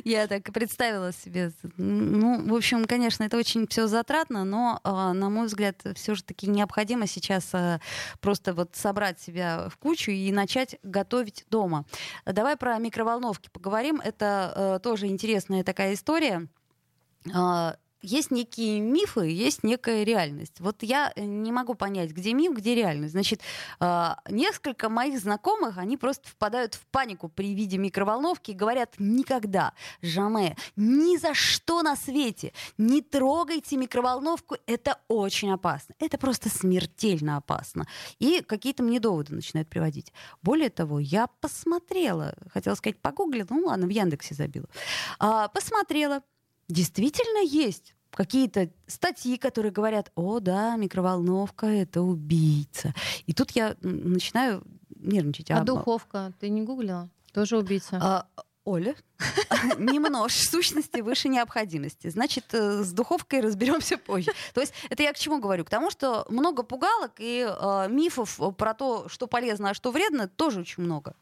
я 0.03 0.27
так 0.27 0.43
представила 0.53 1.11
себе. 1.11 1.51
Ну, 1.77 2.47
в 2.47 2.53
общем, 2.55 2.85
конечно, 2.85 3.23
это 3.23 3.37
очень 3.37 3.67
все 3.67 3.87
затратно, 3.87 4.43
но, 4.43 4.79
а, 4.83 5.13
на 5.13 5.29
мой 5.29 5.47
взгляд, 5.47 5.81
все 5.95 6.15
же 6.15 6.23
таки 6.23 6.47
необходимо 6.47 7.07
сейчас 7.07 7.49
а, 7.53 7.79
просто 8.19 8.53
вот 8.53 8.75
собрать 8.75 9.19
себя 9.19 9.69
в 9.69 9.77
кучу 9.77 10.11
и 10.11 10.31
начать 10.31 10.77
готовить 10.83 11.45
дома. 11.49 11.85
Давай 12.25 12.55
про 12.55 12.77
микроволновки 12.77 13.49
поговорим. 13.51 14.01
Это 14.03 14.53
а, 14.55 14.79
тоже 14.79 15.07
интересная 15.07 15.63
такая 15.63 15.93
история 15.93 16.47
есть 18.01 18.31
некие 18.31 18.79
мифы, 18.79 19.27
есть 19.27 19.63
некая 19.63 20.03
реальность. 20.03 20.59
Вот 20.59 20.83
я 20.83 21.11
э, 21.15 21.23
не 21.23 21.51
могу 21.51 21.75
понять, 21.75 22.11
где 22.11 22.33
миф, 22.33 22.53
где 22.53 22.75
реальность. 22.75 23.11
Значит, 23.11 23.41
а, 23.79 24.19
несколько 24.29 24.89
моих 24.89 25.19
знакомых, 25.19 25.77
они 25.77 25.97
просто 25.97 26.29
впадают 26.29 26.75
в 26.75 26.85
панику 26.87 27.29
при 27.29 27.53
виде 27.53 27.77
микроволновки 27.77 28.51
и 28.51 28.53
говорят 28.53 28.95
никогда, 28.99 29.73
жаме, 30.01 30.55
ни 30.75 31.17
за 31.17 31.33
что 31.33 31.81
на 31.81 31.95
свете 31.95 32.53
не 32.77 33.01
трогайте 33.01 33.77
микроволновку, 33.77 34.55
это 34.65 34.99
очень 35.07 35.51
опасно. 35.51 35.95
Это 35.99 36.17
просто 36.17 36.49
смертельно 36.49 37.37
опасно. 37.37 37.85
И 38.19 38.41
какие-то 38.41 38.83
мне 38.83 38.99
доводы 38.99 39.35
начинают 39.35 39.69
приводить. 39.69 40.13
Более 40.41 40.69
того, 40.69 40.99
я 40.99 41.27
посмотрела, 41.27 42.33
хотела 42.51 42.75
сказать, 42.75 42.99
погуглила, 43.01 43.47
ну 43.49 43.65
ладно, 43.65 43.87
в 43.87 43.89
Яндексе 43.89 44.35
забила. 44.35 44.67
А, 45.19 45.47
посмотрела, 45.49 46.23
Действительно 46.69 47.43
есть 47.43 47.95
какие-то 48.11 48.69
статьи, 48.87 49.37
которые 49.37 49.71
говорят, 49.71 50.11
о, 50.15 50.39
да, 50.39 50.75
микроволновка— 50.75 51.65
это 51.67 52.01
убийца. 52.01 52.93
И 53.25 53.33
тут 53.33 53.51
я 53.51 53.75
начинаю 53.81 54.63
нервничать. 54.95 55.51
А, 55.51 55.61
а 55.61 55.63
духовка? 55.63 56.33
Ты 56.39 56.49
не 56.49 56.61
гуглила? 56.61 57.09
Тоже 57.33 57.57
убийца? 57.57 57.99
А, 58.01 58.27
Оля, 58.65 58.95
немножко 59.77 60.49
сущности 60.49 61.01
выше 61.01 61.27
необходимости. 61.27 62.09
Значит, 62.09 62.53
э, 62.53 62.83
с 62.83 62.91
духовкой 62.91 63.41
разберемся 63.41 63.97
позже. 63.97 64.31
То 64.53 64.61
есть 64.61 64.73
это 64.89 65.01
я 65.01 65.13
к 65.13 65.17
чему 65.17 65.39
говорю? 65.39 65.65
К 65.65 65.69
тому, 65.69 65.89
что 65.89 66.25
много 66.29 66.61
пугалок 66.61 67.13
и 67.17 67.47
э, 67.49 67.87
мифов 67.89 68.39
про 68.57 68.73
то, 68.73 69.09
что 69.09 69.27
полезно, 69.27 69.71
а 69.71 69.73
что 69.73 69.91
вредно, 69.91 70.27
тоже 70.27 70.59
очень 70.61 70.83
много. 70.83 71.15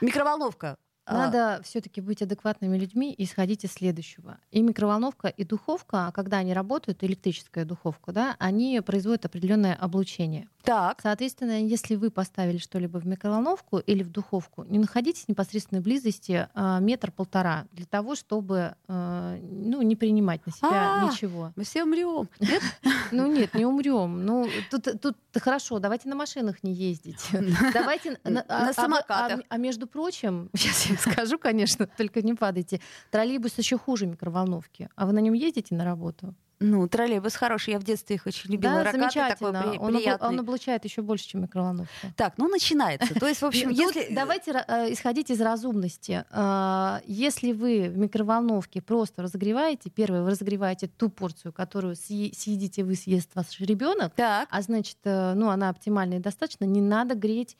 Микроволновка. 0.00 0.76
Надо 1.06 1.56
а... 1.56 1.62
все-таки 1.62 2.00
быть 2.00 2.22
адекватными 2.22 2.76
людьми 2.76 3.12
и 3.12 3.24
исходить 3.24 3.64
из 3.64 3.72
следующего. 3.72 4.38
И 4.50 4.62
микроволновка, 4.62 5.28
и 5.28 5.44
духовка, 5.44 6.10
когда 6.14 6.38
они 6.38 6.54
работают, 6.54 7.02
электрическая 7.02 7.64
духовка, 7.64 8.12
да, 8.12 8.36
они 8.38 8.80
производят 8.84 9.24
определенное 9.24 9.74
облучение. 9.74 10.48
Так. 10.62 11.00
Соответственно, 11.02 11.60
если 11.60 11.96
вы 11.96 12.10
поставили 12.10 12.58
что-либо 12.58 12.98
в 12.98 13.06
микроволновку 13.06 13.78
или 13.78 14.02
в 14.02 14.10
духовку, 14.10 14.64
не 14.64 14.78
находитесь 14.78 15.24
в 15.24 15.28
непосредственной 15.28 15.82
близости 15.82 16.48
а, 16.54 16.78
метр-полтора 16.78 17.66
для 17.72 17.86
того, 17.86 18.14
чтобы 18.14 18.76
а, 18.86 19.36
ну, 19.40 19.82
не 19.82 19.96
принимать 19.96 20.46
на 20.46 20.52
себя 20.52 21.02
а, 21.02 21.10
ничего. 21.10 21.52
Мы 21.56 21.64
все 21.64 21.84
умрем. 21.84 22.28
Ну 23.10 23.26
нет, 23.26 23.52
не 23.54 23.66
умрем. 23.66 24.24
Ну 24.24 24.48
тут, 24.70 24.88
тут 25.00 25.16
хорошо, 25.38 25.78
давайте 25.78 26.08
на 26.08 26.14
машинах 26.14 26.62
не 26.62 26.72
ездить. 26.72 27.28
Давайте 27.74 28.18
на 28.24 28.42
а, 28.48 28.72
самокатах. 28.72 29.40
А 29.48 29.56
между 29.58 29.86
прочим, 29.86 30.48
сейчас 30.56 30.91
скажу, 31.00 31.38
конечно, 31.38 31.86
только 31.86 32.22
не 32.22 32.34
падайте. 32.34 32.80
Троллейбус 33.10 33.58
еще 33.58 33.78
хуже 33.78 34.06
микроволновки. 34.06 34.88
А 34.96 35.06
вы 35.06 35.12
на 35.12 35.18
нем 35.18 35.34
ездите 35.34 35.74
на 35.74 35.84
работу? 35.84 36.34
Ну, 36.62 36.86
троллейбус 36.88 37.34
хороший, 37.34 37.72
я 37.72 37.78
в 37.78 37.84
детстве 37.84 38.16
их 38.16 38.26
очень 38.26 38.52
любила. 38.52 38.74
Да, 38.74 38.84
Ракаты 38.84 38.98
замечательно. 38.98 39.52
Такой 39.52 39.72
при, 39.72 39.78
он, 39.78 39.94
приятный. 39.94 40.28
он 40.28 40.40
облучает 40.40 40.84
еще 40.84 41.02
больше, 41.02 41.26
чем 41.26 41.42
микроволновка. 41.42 41.92
Так, 42.16 42.34
ну 42.38 42.48
начинается. 42.48 43.14
То 43.18 43.26
есть, 43.26 43.42
в 43.42 43.46
общем, 43.46 43.70
если... 43.70 44.14
Давайте 44.14 44.52
э, 44.52 44.92
исходить 44.92 45.30
из 45.30 45.40
разумности. 45.40 46.24
Э, 46.30 47.00
если 47.06 47.52
вы 47.52 47.88
в 47.88 47.98
микроволновке 47.98 48.80
просто 48.80 49.22
разогреваете, 49.22 49.90
первое, 49.90 50.22
вы 50.22 50.30
разогреваете 50.30 50.86
ту 50.86 51.08
порцию, 51.08 51.52
которую 51.52 51.96
съедите 51.96 52.84
вы, 52.84 52.94
съест 52.94 53.30
ваш 53.34 53.58
ребенок, 53.60 54.12
а 54.18 54.46
значит, 54.62 54.98
э, 55.04 55.34
ну, 55.34 55.48
она 55.48 55.68
оптимальная 55.68 56.18
и 56.18 56.22
достаточно, 56.22 56.64
не 56.64 56.80
надо 56.80 57.14
греть 57.14 57.56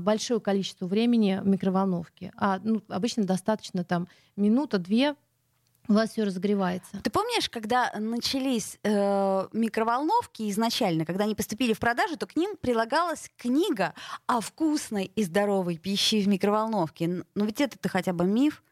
большое 0.00 0.40
количество 0.40 0.86
времени 0.86 1.40
в 1.42 1.48
микроволновке. 1.48 2.32
А 2.36 2.60
ну, 2.62 2.82
обычно 2.88 3.24
достаточно 3.24 3.82
там 3.82 4.06
минута-две 4.36 5.16
у 5.88 5.92
вас 5.92 6.10
все 6.10 6.24
разогревается. 6.24 7.00
Ты 7.02 7.10
помнишь, 7.10 7.50
когда 7.50 7.92
начались 7.98 8.78
э, 8.82 9.48
микроволновки 9.52 10.50
изначально, 10.50 11.04
когда 11.04 11.24
они 11.24 11.34
поступили 11.34 11.72
в 11.72 11.78
продажу, 11.78 12.16
то 12.16 12.26
к 12.26 12.36
ним 12.36 12.56
прилагалась 12.60 13.30
книга 13.36 13.94
о 14.26 14.40
вкусной 14.40 15.12
и 15.14 15.22
здоровой 15.22 15.76
пище 15.76 16.20
в 16.20 16.28
микроволновке. 16.28 17.08
Но 17.08 17.24
ну, 17.34 17.44
ведь 17.44 17.60
это-то 17.60 17.88
хотя 17.88 18.12
бы 18.12 18.24
миф. 18.24 18.62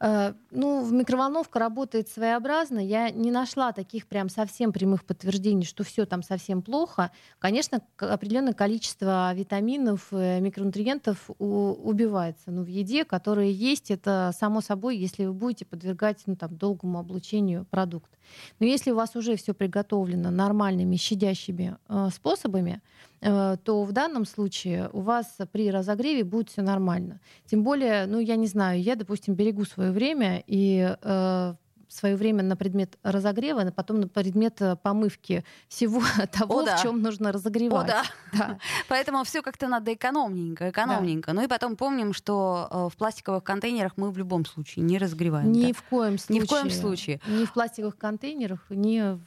Э, 0.00 0.34
ну, 0.50 0.88
микроволновка 0.90 1.58
работает 1.58 2.08
своеобразно. 2.08 2.78
Я 2.78 3.10
не 3.10 3.30
нашла 3.30 3.72
таких 3.72 4.06
прям 4.06 4.28
совсем 4.28 4.72
прямых 4.72 5.04
подтверждений, 5.04 5.64
что 5.64 5.84
все 5.84 6.06
там 6.06 6.22
совсем 6.22 6.62
плохо. 6.62 7.10
Конечно, 7.38 7.82
определенное 7.98 8.52
количество 8.52 9.32
витаминов, 9.34 10.08
э, 10.12 10.40
микронутриентов 10.40 11.30
убивается. 11.38 12.50
Но 12.50 12.62
в 12.62 12.66
еде, 12.66 13.04
которые 13.04 13.52
есть, 13.52 13.90
это 13.90 14.32
само 14.38 14.60
собой, 14.60 14.96
если 14.96 15.24
вы 15.26 15.32
будете 15.32 15.64
подвергать 15.64 16.22
ну, 16.26 16.36
там, 16.36 16.56
долгому 16.56 16.98
облучению 16.98 17.66
продукт. 17.70 18.10
Но 18.58 18.66
если 18.66 18.90
у 18.90 18.96
вас 18.96 19.16
уже 19.16 19.36
все 19.36 19.54
приготовлено 19.54 20.30
нормальными, 20.30 20.96
щадящими 20.96 21.76
э, 21.88 22.08
способами, 22.12 22.80
то 23.24 23.84
в 23.84 23.92
данном 23.92 24.24
случае 24.26 24.90
у 24.92 25.00
вас 25.00 25.38
при 25.52 25.70
разогреве 25.70 26.24
будет 26.24 26.50
все 26.50 26.62
нормально. 26.62 27.20
Тем 27.46 27.62
более, 27.62 28.06
ну 28.06 28.18
я 28.18 28.36
не 28.36 28.46
знаю, 28.46 28.82
я, 28.82 28.96
допустим, 28.96 29.34
берегу 29.34 29.64
свое 29.64 29.92
время 29.92 30.42
и 30.46 30.94
э, 31.00 31.54
свое 31.94 32.16
время 32.16 32.42
на 32.42 32.56
предмет 32.56 32.98
разогрева, 33.02 33.62
а 33.62 33.70
потом 33.70 34.00
на 34.00 34.08
предмет 34.08 34.60
э, 34.60 34.76
помывки 34.76 35.44
всего 35.68 36.02
того, 36.32 36.60
О, 36.60 36.62
да. 36.64 36.76
в 36.76 36.82
чем 36.82 37.00
нужно 37.00 37.32
разогревать. 37.32 37.88
О, 37.88 37.92
да. 37.92 38.04
да. 38.32 38.58
Поэтому 38.88 39.22
все 39.24 39.42
как-то 39.42 39.68
надо 39.68 39.94
экономненько, 39.94 40.70
экономненько. 40.70 41.28
Да. 41.28 41.34
Ну 41.34 41.44
и 41.44 41.46
потом 41.46 41.76
помним, 41.76 42.12
что 42.12 42.68
э, 42.70 42.88
в 42.92 42.96
пластиковых 42.96 43.44
контейнерах 43.44 43.92
мы 43.96 44.10
в 44.10 44.18
любом 44.18 44.44
случае 44.44 44.84
не 44.84 44.98
разогреваем. 44.98 45.52
Ни 45.52 45.68
да. 45.68 45.72
в 45.72 45.82
коем 45.84 46.18
случае. 46.18 46.40
Ни 46.40 46.44
в 46.44 46.48
коем 46.48 46.70
случае. 46.70 47.20
Ни 47.26 47.44
в 47.44 47.52
пластиковых 47.52 47.96
контейнерах, 47.96 48.66
ни 48.70 49.00
в 49.00 49.20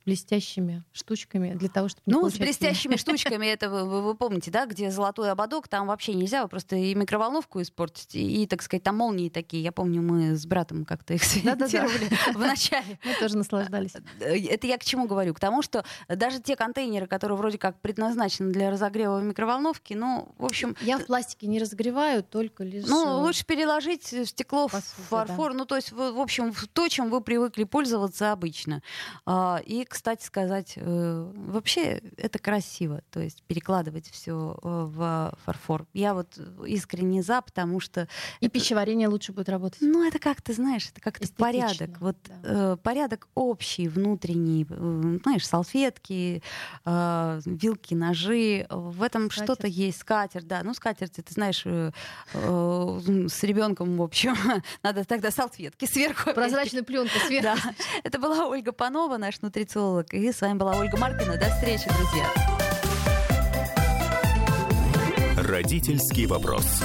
с 0.00 0.04
блестящими 0.06 0.82
штучками 0.92 1.54
для 1.54 1.68
того, 1.68 1.88
чтобы 1.88 2.02
не 2.06 2.12
Ну, 2.12 2.28
с 2.28 2.38
блестящими 2.38 2.96
штучками, 2.96 3.46
это 3.46 3.68
вы, 3.68 3.84
вы, 3.84 4.02
вы 4.02 4.14
помните, 4.14 4.50
да, 4.50 4.66
где 4.66 4.90
золотой 4.90 5.30
ободок, 5.30 5.68
там 5.68 5.86
вообще 5.86 6.14
нельзя, 6.14 6.42
вы 6.42 6.48
просто 6.48 6.76
и 6.76 6.94
микроволновку 6.94 7.60
испортите, 7.60 8.20
и, 8.20 8.46
так 8.46 8.62
сказать, 8.62 8.82
там 8.82 8.96
молнии 8.96 9.28
такие. 9.28 9.62
Я 9.62 9.72
помню, 9.72 10.02
мы 10.02 10.36
с 10.36 10.46
братом 10.46 10.84
как-то 10.84 11.14
их 11.14 11.24
сымитировали 11.24 12.08
в 12.34 12.38
начале. 12.38 12.98
Мы 13.04 13.14
тоже 13.14 13.36
наслаждались. 13.36 13.92
Э, 14.20 14.38
это 14.38 14.66
я 14.66 14.78
к 14.78 14.84
чему 14.84 15.06
говорю? 15.06 15.34
К 15.34 15.40
тому, 15.40 15.62
что 15.62 15.84
даже 16.08 16.40
те 16.40 16.56
контейнеры, 16.56 17.06
которые 17.06 17.36
вроде 17.36 17.58
как 17.58 17.80
предназначены 17.80 18.52
для 18.52 18.70
разогрева 18.70 19.18
в 19.18 19.24
микроволновке, 19.24 19.96
ну, 19.96 20.28
в 20.38 20.44
общем... 20.44 20.76
Я 20.80 20.98
в 20.98 21.06
пластике 21.06 21.46
не 21.46 21.58
разогреваю, 21.58 22.22
только 22.22 22.64
лишь... 22.64 22.86
Ну, 22.86 23.06
э, 23.06 23.22
лучше 23.22 23.44
переложить 23.44 24.04
стекло 24.04 24.68
в 24.68 24.80
фарфор, 24.80 25.54
ну, 25.54 25.66
то 25.66 25.76
есть, 25.76 25.92
в 25.92 26.20
общем, 26.20 26.54
то, 26.72 26.88
чем 26.88 27.10
вы 27.10 27.20
привыкли 27.20 27.64
пользоваться 27.64 28.32
обычно. 28.32 28.82
А, 29.26 29.60
и, 29.64 29.84
кстати 29.90 30.24
сказать, 30.24 30.74
э, 30.76 31.32
вообще 31.34 32.00
это 32.16 32.38
красиво, 32.38 33.02
то 33.10 33.20
есть 33.20 33.42
перекладывать 33.42 34.08
все 34.08 34.56
в 34.62 35.34
фарфор. 35.44 35.86
Я 35.92 36.14
вот 36.14 36.38
искренне 36.66 37.22
за, 37.22 37.42
потому 37.42 37.80
что... 37.80 38.08
И 38.38 38.46
это... 38.46 38.52
пищеварение 38.52 39.08
лучше 39.08 39.32
будет 39.32 39.48
работать. 39.48 39.80
Ну, 39.82 40.06
это 40.06 40.20
как-то, 40.20 40.52
знаешь, 40.52 40.88
это 40.88 41.00
как-то 41.00 41.26
порядок. 41.34 42.00
Вот 42.00 42.16
да. 42.42 42.76
порядок 42.76 43.28
общий, 43.34 43.88
внутренний, 43.88 44.64
знаешь, 45.24 45.46
салфетки, 45.46 46.42
э, 46.84 47.40
вилки, 47.44 47.94
ножи. 47.94 48.66
В 48.70 49.02
этом 49.02 49.28
что-то 49.30 49.66
есть. 49.66 49.98
Скатерть, 49.98 50.46
да. 50.46 50.62
Ну, 50.62 50.72
скатерть, 50.72 51.12
ты 51.12 51.34
знаешь, 51.34 51.62
э, 51.64 51.90
э, 52.34 53.00
с 53.28 53.42
ребенком, 53.42 53.96
в 53.96 54.02
общем, 54.02 54.36
надо 54.82 55.04
тогда 55.04 55.32
салфетки 55.32 55.86
сверху. 55.86 56.32
Прозрачная 56.32 56.84
пленка 56.84 57.18
сверху. 57.26 57.58
Да. 57.64 57.74
Это 58.04 58.18
была 58.20 58.46
Ольга 58.46 58.70
Панова, 58.72 59.16
наш 59.16 59.40
нутрициолог. 59.40 59.79
И 60.12 60.32
с 60.32 60.40
вами 60.40 60.58
была 60.58 60.72
Ольга 60.78 60.96
Маркина. 60.98 61.36
До 61.36 61.46
встречи, 61.46 61.88
друзья. 61.88 62.26
Родительский 65.36 66.26
вопрос. 66.26 66.82